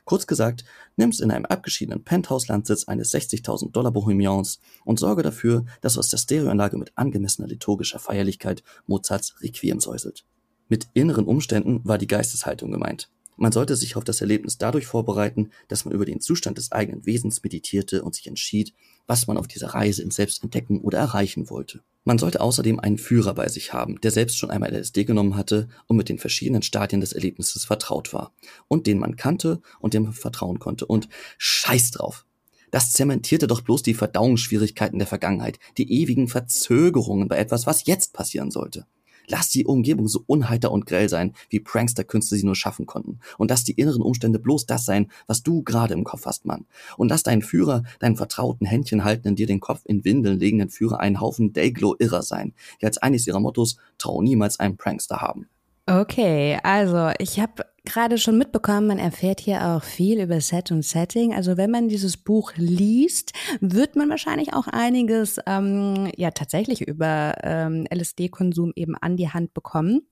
[0.04, 0.64] Kurz gesagt,
[0.96, 6.16] nimm's in einem abgeschiedenen Penthouse-Landsitz eines 60.000 Dollar Bohemians und sorge dafür, dass aus der
[6.16, 10.24] Stereoanlage mit angemessener liturgischer Feierlichkeit Mozarts Requiem säuselt.
[10.68, 13.10] Mit inneren Umständen war die Geisteshaltung gemeint.
[13.36, 17.04] Man sollte sich auf das Erlebnis dadurch vorbereiten, dass man über den Zustand des eigenen
[17.04, 18.72] Wesens meditierte und sich entschied,
[19.06, 21.82] was man auf dieser Reise ins Selbstentdecken oder erreichen wollte.
[22.04, 25.68] Man sollte außerdem einen Führer bei sich haben, der selbst schon einmal LSD genommen hatte
[25.86, 28.32] und mit den verschiedenen Stadien des Erlebnisses vertraut war
[28.68, 32.24] und den man kannte und dem man vertrauen konnte und scheiß drauf.
[32.70, 38.12] Das zementierte doch bloß die Verdauungsschwierigkeiten der Vergangenheit, die ewigen Verzögerungen bei etwas, was jetzt
[38.12, 38.86] passieren sollte.
[39.28, 43.18] Lass die Umgebung so unheiter und grell sein, wie Prankster-Künste sie nur schaffen konnten.
[43.38, 46.66] Und lass die inneren Umstände bloß das sein, was du gerade im Kopf hast, Mann.
[46.96, 50.70] Und lass deinen Führer, deinen vertrauten Händchen halten, in dir den Kopf in Windeln legenden
[50.70, 55.48] Führer einen Haufen Dayglow-Irrer sein, die als eines ihrer Mottos trau niemals einen Prankster haben.
[55.88, 60.84] Okay, also ich habe gerade schon mitbekommen, man erfährt hier auch viel über Set und
[60.84, 61.32] Setting.
[61.32, 67.34] Also wenn man dieses Buch liest, wird man wahrscheinlich auch einiges ähm, ja tatsächlich über
[67.44, 70.02] ähm, LSD-Konsum eben an die Hand bekommen.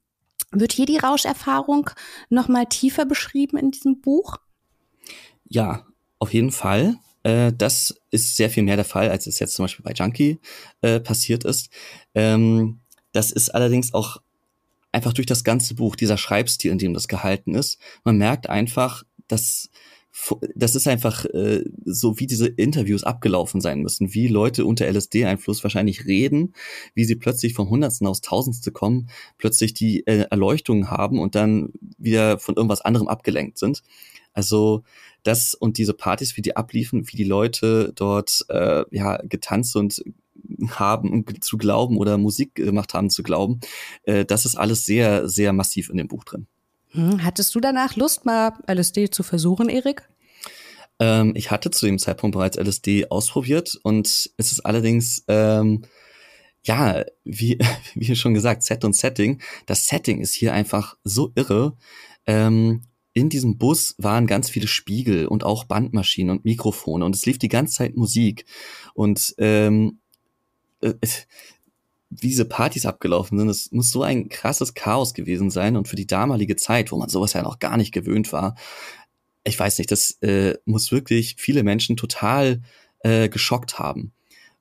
[0.53, 1.91] Wird hier die Rauscherfahrung
[2.29, 4.37] nochmal tiefer beschrieben in diesem Buch?
[5.49, 5.87] Ja,
[6.21, 6.99] auf jeden Fall.
[7.25, 10.39] Äh, das ist sehr viel mehr der Fall, als es jetzt zum Beispiel bei Junkie
[10.83, 11.71] äh, passiert ist.
[12.15, 12.81] Ähm,
[13.13, 14.19] das ist allerdings auch
[14.94, 19.04] einfach durch das ganze Buch, dieser Schreibstil, in dem das gehalten ist, man merkt einfach,
[19.28, 19.70] dass
[20.54, 25.64] das ist einfach äh, so, wie diese Interviews abgelaufen sein müssen, wie Leute unter LSD-Einfluss
[25.64, 26.54] wahrscheinlich reden,
[26.94, 31.72] wie sie plötzlich vom Hundertsten aus Tausendste kommen, plötzlich die äh, Erleuchtung haben und dann
[31.98, 33.83] wieder von irgendwas anderem abgelenkt sind.
[34.33, 34.85] Also
[35.24, 40.00] das und diese Partys, wie die abliefen, wie die Leute dort äh, ja getanzt und
[40.68, 43.61] haben zu glauben oder Musik gemacht haben zu glauben.
[44.05, 46.47] Äh, das ist alles sehr, sehr massiv in dem Buch drin.
[46.90, 50.09] Hm, hattest du danach Lust, mal LSD zu versuchen, Erik?
[51.01, 55.83] Ähm, ich hatte zu dem Zeitpunkt bereits LSD ausprobiert und es ist allerdings, ähm,
[56.62, 57.59] ja, wie,
[57.94, 59.40] wie schon gesagt, Set und Setting.
[59.66, 61.77] Das Setting ist hier einfach so irre.
[62.27, 67.27] Ähm, in diesem Bus waren ganz viele Spiegel und auch Bandmaschinen und Mikrofone und es
[67.27, 68.44] lief die ganze Zeit Musik.
[68.92, 70.01] Und ähm,
[70.85, 70.94] äh,
[72.11, 75.97] wie diese Partys abgelaufen sind, es muss so ein krasses Chaos gewesen sein und für
[75.97, 78.55] die damalige Zeit, wo man sowas ja noch gar nicht gewöhnt war,
[79.44, 82.62] ich weiß nicht, das äh, muss wirklich viele Menschen total
[83.01, 84.12] äh, geschockt haben.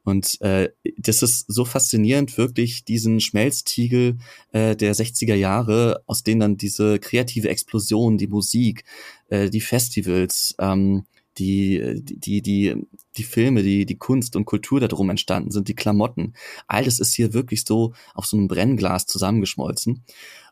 [0.03, 4.17] Und äh, das ist so faszinierend, wirklich diesen Schmelztiegel
[4.51, 8.83] äh, der 60er Jahre, aus denen dann diese kreative Explosion, die Musik,
[9.29, 11.05] äh, die Festivals, ähm,
[11.37, 12.75] die, die, die,
[13.17, 16.33] die Filme, die, die Kunst und Kultur darum entstanden sind, die Klamotten.
[16.67, 20.03] All das ist hier wirklich so auf so einem Brennglas zusammengeschmolzen.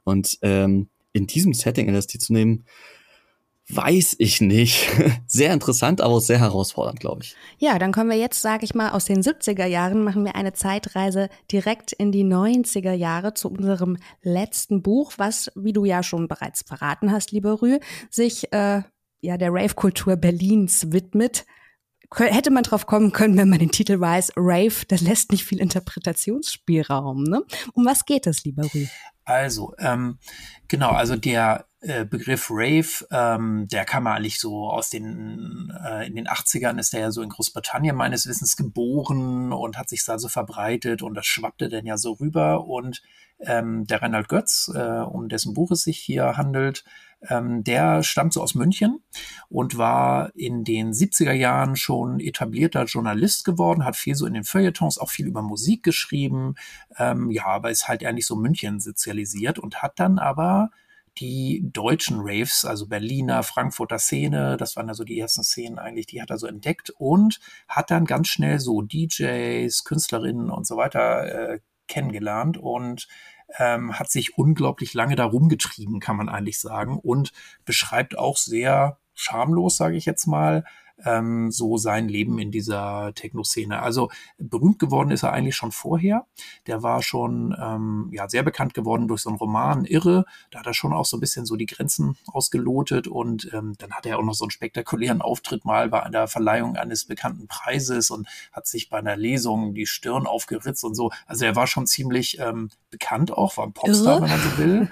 [0.04, 2.66] Und ähm, in diesem Setting LSD zu nehmen,
[3.70, 4.90] weiß ich nicht.
[5.28, 7.36] Sehr interessant, aber auch sehr herausfordernd, glaube ich.
[7.58, 10.54] Ja, dann kommen wir jetzt, sage ich mal, aus den 70er Jahren, machen wir eine
[10.54, 16.28] Zeitreise direkt in die 90er Jahre zu unserem letzten Buch, was, wie du ja schon
[16.28, 18.82] bereits verraten hast, lieber Rü, sich äh,
[19.22, 21.46] ja der Rave-Kultur Berlins widmet.
[22.14, 25.60] hätte man drauf kommen können, wenn man den Titel weiß, Rave, das lässt nicht viel
[25.60, 27.24] Interpretationsspielraum.
[27.24, 27.42] Ne?
[27.74, 28.86] Um was geht es, lieber Rü?
[29.24, 30.18] Also, ähm,
[30.68, 36.28] genau, also der Begriff Rave, ähm, der kam eigentlich so aus den, äh, in den
[36.28, 40.28] 80ern ist der ja so in Großbritannien meines Wissens geboren und hat sich da so
[40.28, 43.02] verbreitet und das schwappte dann ja so rüber und
[43.40, 46.84] ähm, der Reinhard Götz, äh, um dessen Buch es sich hier handelt,
[47.28, 49.02] ähm, der stammt so aus München
[49.50, 54.44] und war in den 70er Jahren schon etablierter Journalist geworden, hat viel so in den
[54.44, 56.56] Feuilletons auch viel über Musik geschrieben,
[56.98, 60.72] ähm, ja, aber ist halt eher nicht so München sozialisiert und hat dann aber
[61.18, 66.22] die deutschen Raves, also Berliner, Frankfurter Szene, das waren also die ersten Szenen eigentlich, die
[66.22, 71.54] hat er so entdeckt und hat dann ganz schnell so DJs, Künstlerinnen und so weiter
[71.54, 73.08] äh, kennengelernt und
[73.58, 77.34] ähm, hat sich unglaublich lange da rumgetrieben, kann man eigentlich sagen, und
[77.66, 80.64] beschreibt auch sehr schamlos, sage ich jetzt mal,
[81.06, 83.82] ähm, so sein Leben in dieser Techno-Szene.
[83.82, 86.26] Also berühmt geworden ist er eigentlich schon vorher.
[86.68, 90.26] Der war schon ähm, ja sehr bekannt geworden durch so einen Roman Irre.
[90.50, 93.92] Da hat er schon auch so ein bisschen so die Grenzen ausgelotet und ähm, dann
[93.92, 98.12] hat er auch noch so einen spektakulären Auftritt mal bei einer Verleihung eines bekannten Preises
[98.12, 101.12] und hat sich bei einer Lesung die Stirn aufgeritzt und so.
[101.26, 104.22] Also er war schon ziemlich ähm, bekannt auch, war ein Popstar, Irre.
[104.24, 104.92] wenn man so will.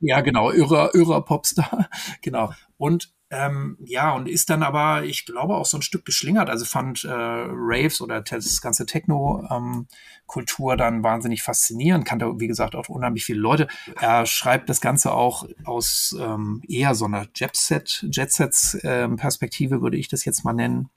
[0.00, 1.88] Ja, genau, irrer, irrer Popstar,
[2.22, 2.52] genau.
[2.76, 6.48] Und ähm, ja, und ist dann aber, ich glaube, auch so ein Stück geschlingert.
[6.48, 12.06] Also fand äh, Raves oder das ganze Techno-Kultur ähm, dann wahnsinnig faszinierend.
[12.06, 13.68] Kannte, wie gesagt, auch unheimlich viele Leute.
[14.00, 20.08] Er schreibt das Ganze auch aus ähm, eher so einer Jet-Set, Jet-Sets-Perspektive, ähm, würde ich
[20.08, 20.88] das jetzt mal nennen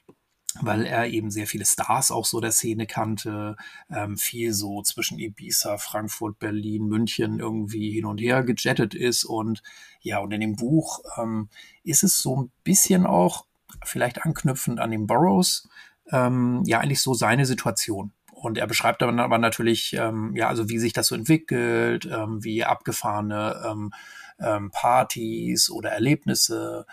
[0.62, 3.56] weil er eben sehr viele Stars auch so der Szene kannte,
[3.90, 9.62] ähm, viel so zwischen Ibiza, Frankfurt, Berlin, München irgendwie hin und her gejettet ist und
[10.02, 11.50] ja, und in dem Buch ähm,
[11.84, 13.46] ist es so ein bisschen auch,
[13.84, 15.68] vielleicht anknüpfend an den Burroughs,
[16.12, 18.14] ähm, ja, eigentlich so seine Situation.
[18.32, 22.44] Und er beschreibt dann aber natürlich, ähm, ja, also wie sich das so entwickelt, ähm,
[22.44, 23.92] wie abgefahrene ähm,
[24.40, 26.86] ähm, Partys oder Erlebnisse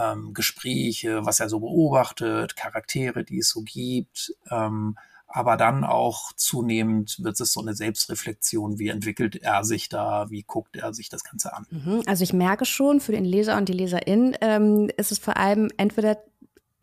[0.00, 4.34] ähm, Gespräche, was er so beobachtet, Charaktere, die es so gibt.
[4.50, 10.30] Ähm, aber dann auch zunehmend wird es so eine Selbstreflexion, wie entwickelt er sich da,
[10.30, 11.66] wie guckt er sich das Ganze an.
[11.70, 12.02] Mhm.
[12.06, 15.70] Also ich merke schon, für den Leser und die Leserin ähm, ist es vor allem
[15.76, 16.18] entweder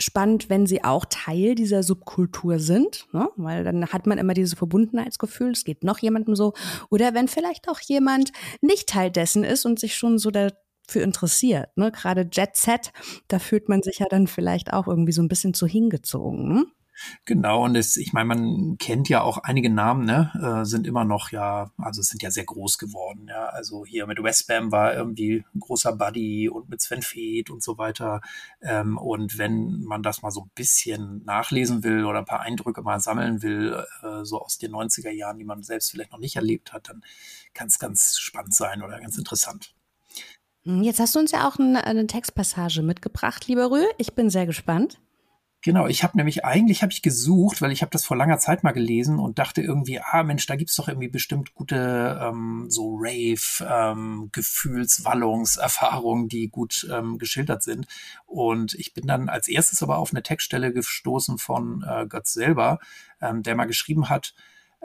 [0.01, 3.29] spannend, wenn sie auch Teil dieser Subkultur sind, ne?
[3.37, 6.53] weil dann hat man immer dieses Verbundenheitsgefühl, es geht noch jemandem so,
[6.89, 10.49] oder wenn vielleicht auch jemand nicht Teil dessen ist und sich schon so da
[10.91, 11.75] für interessiert.
[11.77, 11.91] Ne?
[11.91, 12.91] Gerade Jet Set,
[13.27, 16.47] da fühlt man sich ja dann vielleicht auch irgendwie so ein bisschen zu hingezogen.
[16.47, 16.65] Ne?
[17.25, 21.03] Genau, und es, ich meine, man kennt ja auch einige Namen, ne, äh, sind immer
[21.03, 23.47] noch ja, also sind ja sehr groß geworden, ja.
[23.47, 27.77] Also hier mit Westbam war irgendwie ein großer Buddy und mit Sven Feth und so
[27.77, 28.21] weiter.
[28.61, 32.81] Ähm, und wenn man das mal so ein bisschen nachlesen will oder ein paar Eindrücke
[32.81, 36.35] mal sammeln will, äh, so aus den 90er Jahren, die man selbst vielleicht noch nicht
[36.35, 37.03] erlebt hat, dann
[37.53, 39.73] kann es ganz spannend sein oder ganz interessant.
[40.63, 43.87] Hm, jetzt hast du uns ja auch eine, eine Textpassage mitgebracht, lieber Rühl.
[43.97, 44.99] Ich bin sehr gespannt.
[45.63, 48.63] Genau, ich habe nämlich eigentlich habe ich gesucht, weil ich habe das vor langer Zeit
[48.63, 52.97] mal gelesen und dachte irgendwie, ah Mensch, da gibt's doch irgendwie bestimmt gute ähm, so
[52.99, 57.85] Rave ähm, Gefühlswallungserfahrungen, die gut ähm, geschildert sind.
[58.25, 62.79] Und ich bin dann als erstes aber auf eine Textstelle gestoßen von äh, Götz selber,
[63.21, 64.33] ähm, der mal geschrieben hat.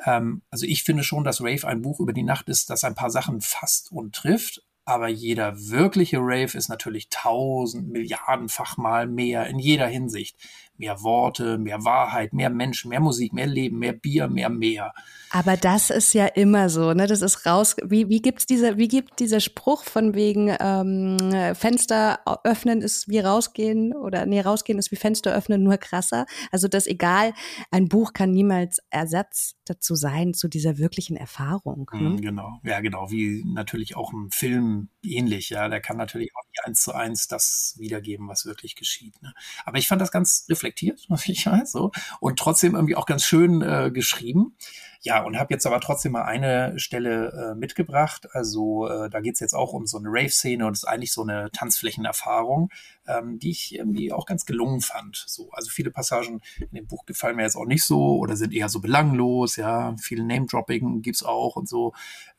[0.04, 2.94] Ähm, also ich finde schon, dass Rave ein Buch über die Nacht ist, das ein
[2.94, 9.46] paar Sachen fasst und trifft, aber jeder wirkliche Rave ist natürlich tausend Milliardenfach mal mehr
[9.48, 10.36] in jeder Hinsicht
[10.78, 14.92] mehr Worte, mehr Wahrheit, mehr Menschen, mehr Musik, mehr Leben, mehr Bier, mehr mehr.
[15.30, 17.06] Aber das ist ja immer so, ne?
[17.06, 17.76] Das ist raus.
[17.84, 21.16] Wie, wie gibt's diese, wie gibt dieser Spruch von wegen ähm,
[21.54, 26.26] Fenster öffnen ist wie rausgehen oder nee, rausgehen ist wie Fenster öffnen, nur krasser.
[26.52, 27.32] Also das egal,
[27.70, 31.90] ein Buch kann niemals Ersatz dazu sein, zu dieser wirklichen Erfahrung.
[31.92, 32.10] Ne?
[32.10, 35.68] Mm, genau, ja, genau, wie natürlich auch ein Film ähnlich, ja.
[35.68, 39.20] Der kann natürlich auch nicht eins zu eins das wiedergeben, was wirklich geschieht.
[39.22, 39.34] Ne?
[39.64, 41.92] Aber ich fand das ganz reflektiert reflektiert, was ich weiß, so.
[42.20, 44.56] Und trotzdem irgendwie auch ganz schön äh, geschrieben.
[45.02, 48.26] Ja, und habe jetzt aber trotzdem mal eine Stelle äh, mitgebracht.
[48.32, 51.22] Also äh, da geht's jetzt auch um so eine Rave-Szene und es ist eigentlich so
[51.22, 52.70] eine Tanzflächenerfahrung,
[53.06, 55.22] ähm, die ich irgendwie auch ganz gelungen fand.
[55.28, 58.52] So, also viele Passagen in dem Buch gefallen mir jetzt auch nicht so oder sind
[58.52, 61.92] eher so belanglos, ja, viel Name-Dropping gibt's auch und so.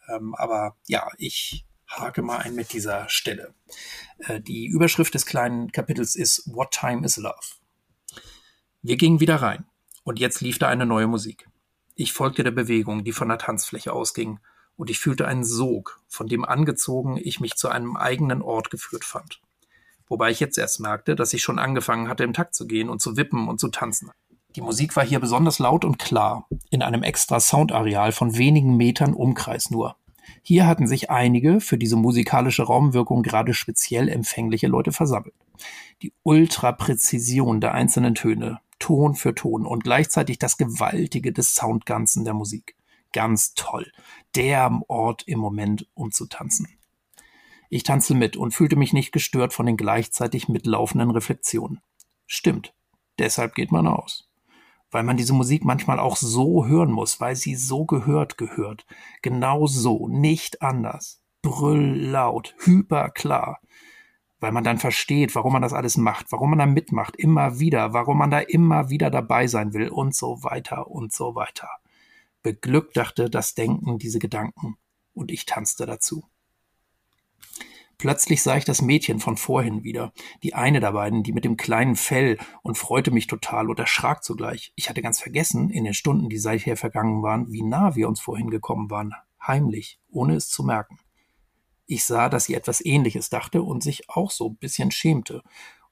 [0.09, 3.53] Ähm, aber ja, ich hake mal ein mit dieser Stelle.
[4.19, 7.56] Äh, die Überschrift des kleinen Kapitels ist What Time is Love?
[8.87, 9.65] Wir gingen wieder rein,
[10.05, 11.49] und jetzt lief da eine neue Musik.
[11.95, 14.39] Ich folgte der Bewegung, die von der Tanzfläche ausging,
[14.77, 19.03] und ich fühlte einen Sog, von dem angezogen ich mich zu einem eigenen Ort geführt
[19.03, 19.41] fand.
[20.07, 23.01] Wobei ich jetzt erst merkte, dass ich schon angefangen hatte, im Takt zu gehen und
[23.01, 24.11] zu wippen und zu tanzen.
[24.55, 29.13] Die Musik war hier besonders laut und klar, in einem extra Soundareal von wenigen Metern
[29.13, 29.97] Umkreis nur.
[30.43, 35.35] Hier hatten sich einige für diese musikalische Raumwirkung gerade speziell empfängliche Leute versammelt.
[36.01, 42.33] Die Ultrapräzision der einzelnen Töne, Ton für Ton und gleichzeitig das Gewaltige des Soundganzen der
[42.33, 42.75] Musik.
[43.13, 43.91] Ganz toll.
[44.35, 46.67] Der Ort im Moment, um zu tanzen.
[47.69, 51.81] Ich tanzte mit und fühlte mich nicht gestört von den gleichzeitig mitlaufenden Reflexionen.
[52.25, 52.73] Stimmt.
[53.19, 54.29] Deshalb geht man aus.
[54.89, 58.85] Weil man diese Musik manchmal auch so hören muss, weil sie so gehört gehört.
[59.21, 61.21] Genau so, nicht anders.
[61.41, 63.59] Brülllaut, hyperklar.
[64.39, 67.93] Weil man dann versteht, warum man das alles macht, warum man da mitmacht, immer wieder,
[67.93, 71.69] warum man da immer wieder dabei sein will und so weiter und so weiter.
[72.43, 74.77] Beglückt dachte das Denken diese Gedanken
[75.13, 76.23] und ich tanzte dazu.
[77.97, 80.13] Plötzlich sah ich das Mädchen von vorhin wieder,
[80.43, 84.23] die eine der beiden, die mit dem kleinen Fell, und freute mich total und erschrak
[84.23, 84.71] zugleich.
[84.75, 88.21] Ich hatte ganz vergessen, in den Stunden, die seither vergangen waren, wie nah wir uns
[88.21, 90.99] vorhin gekommen waren, heimlich, ohne es zu merken.
[91.87, 95.41] Ich sah, dass sie etwas Ähnliches dachte und sich auch so ein bisschen schämte.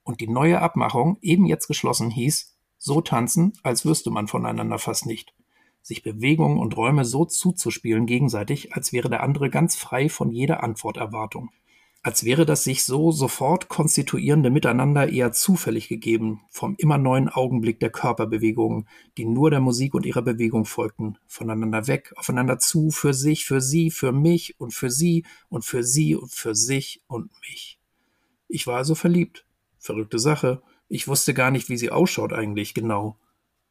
[0.03, 5.05] Und die neue Abmachung, eben jetzt geschlossen, hieß, so tanzen, als wüsste man voneinander fast
[5.05, 5.33] nicht.
[5.81, 10.61] Sich Bewegungen und Räume so zuzuspielen gegenseitig, als wäre der andere ganz frei von jeder
[10.63, 11.49] Antworterwartung
[12.05, 17.79] als wäre das sich so sofort konstituierende Miteinander eher zufällig gegeben, vom immer neuen Augenblick
[17.79, 18.87] der Körperbewegungen,
[19.17, 23.59] die nur der Musik und ihrer Bewegung folgten, voneinander weg, aufeinander zu, für sich, für
[23.59, 27.79] sie, für mich und für sie und für sie und für sich und mich.
[28.49, 29.43] Ich war also verliebt.
[29.79, 30.61] Verrückte Sache.
[30.87, 33.17] Ich wusste gar nicht, wie sie ausschaut eigentlich genau.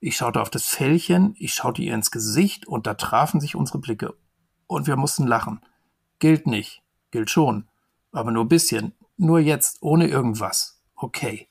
[0.01, 3.79] Ich schaute auf das Fellchen, ich schaute ihr ins Gesicht und da trafen sich unsere
[3.79, 4.17] Blicke.
[4.67, 5.61] Und wir mussten lachen.
[6.19, 6.83] Gilt nicht.
[7.13, 7.69] Gilt schon
[8.15, 10.81] aber nur bisschen, nur jetzt, ohne irgendwas.
[10.95, 11.49] Okay.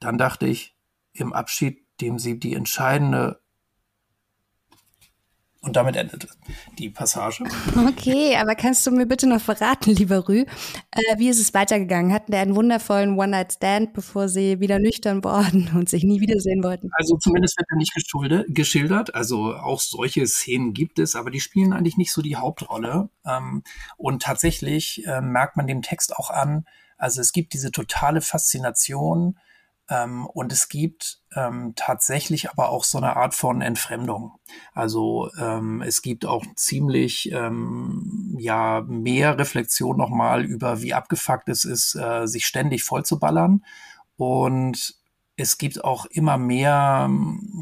[0.00, 0.76] Dann dachte ich,
[1.12, 3.40] im Abschied, dem sie die entscheidende
[5.64, 6.28] und damit endete
[6.78, 7.44] die Passage.
[7.88, 10.44] Okay, aber kannst du mir bitte noch verraten, lieber Rü,
[10.90, 12.12] äh, wie ist es weitergegangen?
[12.12, 16.90] Hatten der einen wundervollen One-Night-Stand, bevor sie wieder nüchtern wurden und sich nie wiedersehen wollten?
[16.98, 17.94] Also zumindest wird er nicht
[18.48, 19.14] geschildert.
[19.14, 23.08] Also auch solche Szenen gibt es, aber die spielen eigentlich nicht so die Hauptrolle.
[23.26, 23.62] Ähm,
[23.96, 26.66] und tatsächlich äh, merkt man dem Text auch an,
[26.98, 29.38] also es gibt diese totale Faszination
[29.90, 34.32] ähm, und es gibt ähm, tatsächlich aber auch so eine Art von Entfremdung.
[34.72, 41.64] Also ähm, es gibt auch ziemlich ähm, ja mehr Reflexion nochmal über, wie abgefuckt es
[41.64, 43.64] ist, äh, sich ständig vollzuballern.
[44.16, 44.94] Und
[45.36, 47.10] es gibt auch immer mehr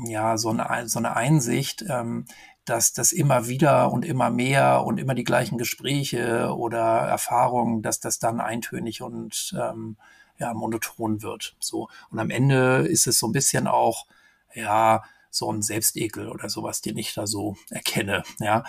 [0.07, 2.27] ja so eine, so eine Einsicht, ähm,
[2.65, 7.99] dass das immer wieder und immer mehr und immer die gleichen Gespräche oder Erfahrungen, dass
[7.99, 9.97] das dann eintönig und ähm,
[10.43, 11.57] ja, monoton wird.
[11.61, 11.89] So.
[12.11, 14.07] Und am Ende ist es so ein bisschen auch,
[14.55, 18.65] ja, so ein Selbstekel oder sowas, den ich da so erkenne, ja.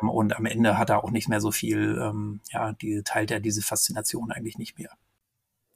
[0.00, 3.30] Ähm, und am Ende hat er auch nicht mehr so viel, ähm, ja, die teilt
[3.30, 4.90] er diese Faszination eigentlich nicht mehr.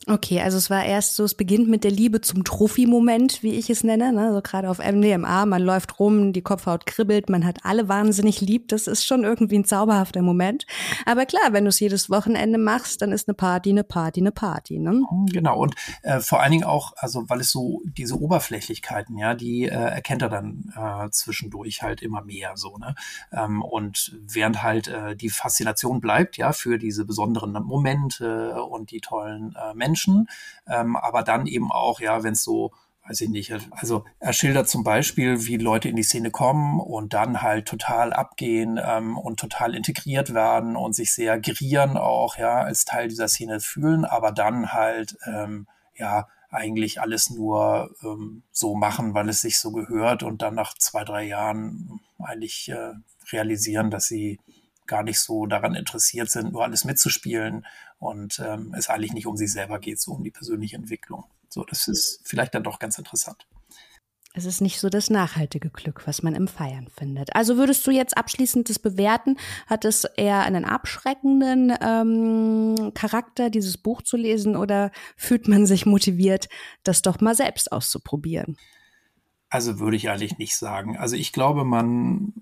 [0.08, 3.70] Okay, also es war erst so, es beginnt mit der Liebe zum Trophy-Moment, wie ich
[3.70, 4.32] es nenne, ne?
[4.32, 8.66] so gerade auf MDMA, man läuft rum, die Kopfhaut kribbelt, man hat alle wahnsinnig lieb,
[8.68, 10.66] das ist schon irgendwie ein zauberhafter Moment.
[11.06, 14.32] Aber klar, wenn du es jedes Wochenende machst, dann ist eine Party eine Party eine
[14.32, 14.80] Party.
[14.80, 15.02] Ne?
[15.30, 19.64] Genau, und äh, vor allen Dingen auch, also weil es so diese Oberflächlichkeiten, ja, die
[19.66, 22.96] äh, erkennt er dann äh, zwischendurch halt immer mehr so, ne?
[23.32, 29.00] Ähm, und während halt äh, die Faszination bleibt, ja, für diese besonderen Momente und die
[29.00, 30.28] tollen äh, Menschen, Menschen,
[30.66, 32.72] ähm, aber dann eben auch, ja, wenn es so
[33.08, 33.52] weiß ich nicht.
[33.72, 38.12] Also er schildert zum Beispiel, wie Leute in die Szene kommen und dann halt total
[38.12, 43.26] abgehen ähm, und total integriert werden und sich sehr gerieren auch, ja, als Teil dieser
[43.26, 45.66] Szene fühlen, aber dann halt, ähm,
[45.96, 50.74] ja, eigentlich alles nur ähm, so machen, weil es sich so gehört und dann nach
[50.74, 52.92] zwei, drei Jahren eigentlich äh,
[53.32, 54.38] realisieren, dass sie
[54.86, 57.66] gar nicht so daran interessiert sind, nur alles mitzuspielen
[58.02, 61.24] und ähm, es eigentlich nicht um sich selber geht, so um die persönliche Entwicklung.
[61.48, 63.46] So, das ist vielleicht dann doch ganz interessant.
[64.34, 67.36] Es ist nicht so das nachhaltige Glück, was man im Feiern findet.
[67.36, 69.36] Also würdest du jetzt abschließend das bewerten?
[69.66, 75.84] Hat es eher einen abschreckenden ähm, Charakter, dieses Buch zu lesen, oder fühlt man sich
[75.84, 76.48] motiviert,
[76.82, 78.56] das doch mal selbst auszuprobieren?
[79.50, 80.96] Also würde ich eigentlich nicht sagen.
[80.96, 82.32] Also ich glaube, man,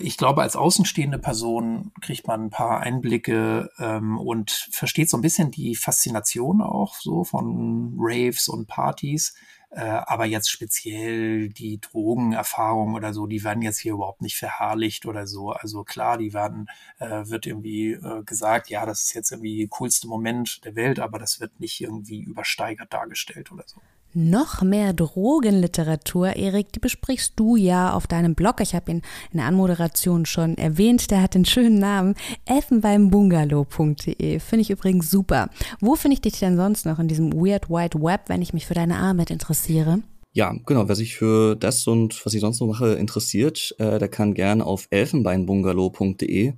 [0.00, 5.22] ich glaube, als außenstehende Person kriegt man ein paar Einblicke ähm, und versteht so ein
[5.22, 9.34] bisschen die Faszination auch so von Raves und Partys.
[9.74, 15.06] Äh, aber jetzt speziell die Drogenerfahrung oder so, die werden jetzt hier überhaupt nicht verherrlicht
[15.06, 15.50] oder so.
[15.50, 20.08] Also klar, die werden, äh, wird irgendwie äh, gesagt, ja, das ist jetzt irgendwie coolste
[20.08, 23.80] Moment der Welt, aber das wird nicht irgendwie übersteigert dargestellt oder so.
[24.14, 28.60] Noch mehr Drogenliteratur, Erik, die besprichst du ja auf deinem Blog.
[28.60, 31.10] Ich habe ihn in der Anmoderation schon erwähnt.
[31.10, 34.38] Der hat den schönen Namen elfenbeimbungalow.de.
[34.38, 35.48] Finde ich übrigens super.
[35.80, 38.66] Wo finde ich dich denn sonst noch in diesem Weird Wide Web, wenn ich mich
[38.66, 40.00] für deine Arbeit interessiere?
[40.32, 40.88] Ja, genau.
[40.88, 44.60] Wer sich für das und was ich sonst noch mache interessiert, äh, der kann gern
[44.60, 46.52] auf elfenbeinbungalow.de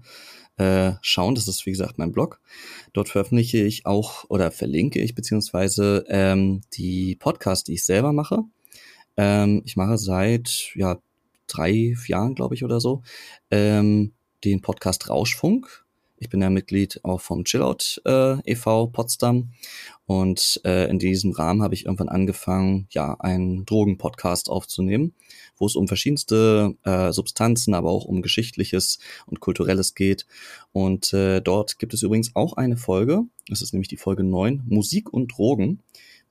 [0.57, 1.35] äh, schauen.
[1.35, 2.41] Das ist, wie gesagt, mein Blog.
[2.93, 8.45] Dort veröffentliche ich auch oder verlinke ich beziehungsweise ähm, die Podcasts, die ich selber mache.
[9.17, 10.99] Ähm, ich mache seit ja
[11.47, 13.03] drei Jahren, glaube ich, oder so,
[13.51, 14.13] ähm,
[14.45, 15.85] den Podcast Rauschfunk.
[16.17, 18.87] Ich bin ja Mitglied auch vom Chillout äh, e.V.
[18.87, 19.53] Potsdam
[20.07, 25.15] und äh, in diesem Rahmen habe ich irgendwann angefangen, ja, einen Drogenpodcast aufzunehmen,
[25.57, 30.27] wo es um verschiedenste äh, Substanzen, aber auch um Geschichtliches und Kulturelles geht.
[30.73, 34.65] Und äh, dort gibt es übrigens auch eine Folge, das ist nämlich die Folge 9,
[34.67, 35.81] Musik und Drogen,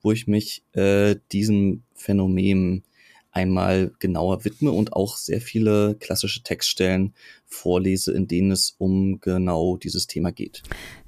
[0.02, 2.84] wo ich mich äh, diesem Phänomen
[3.34, 7.14] einmal genauer widme und auch sehr viele klassische Textstellen
[7.46, 10.62] vorlese, in denen es um genau dieses Thema geht.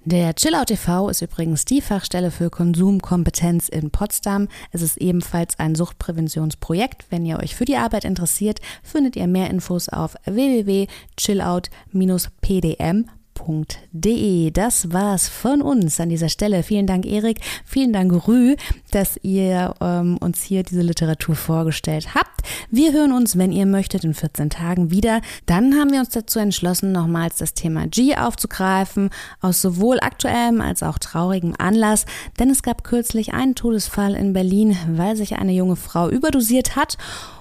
[0.05, 4.47] Der Chillout TV ist übrigens die Fachstelle für Konsumkompetenz in Potsdam.
[4.71, 7.07] Es ist ebenfalls ein Suchtpräventionsprojekt.
[7.11, 14.51] Wenn ihr euch für die Arbeit interessiert, findet ihr mehr Infos auf www.chillout-pdm.com www.rü.de.
[14.51, 16.63] Das war's von uns an dieser Stelle.
[16.63, 17.41] Vielen Dank, Erik.
[17.65, 18.57] Vielen Dank, Rü,
[18.91, 22.41] dass ihr ähm, uns hier diese Literatur vorgestellt habt.
[22.71, 25.21] Wir hören uns, wenn ihr möchtet, in 14 Tagen wieder.
[25.47, 29.11] Dann haben wir uns dazu entschlossen, nochmals das Thema G aufzugreifen,
[29.41, 32.07] aus sowohl aktuellem als auch traurigem Anlass.
[32.39, 36.97] Denn es gab kürzlich einen Todesfall in Berlin, weil sich eine junge Frau überdosiert hat.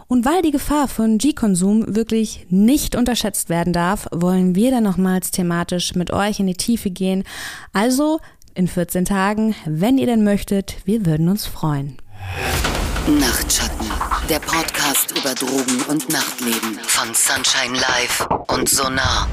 [0.07, 5.31] Und weil die Gefahr von G-Konsum wirklich nicht unterschätzt werden darf, wollen wir dann nochmals
[5.31, 7.23] thematisch mit euch in die Tiefe gehen.
[7.73, 8.19] Also
[8.53, 11.97] in 14 Tagen, wenn ihr denn möchtet, wir würden uns freuen.
[13.07, 13.87] Nachtschatten,
[14.29, 19.27] der Podcast über Drogen und Nachtleben von Sunshine Live und Sonar.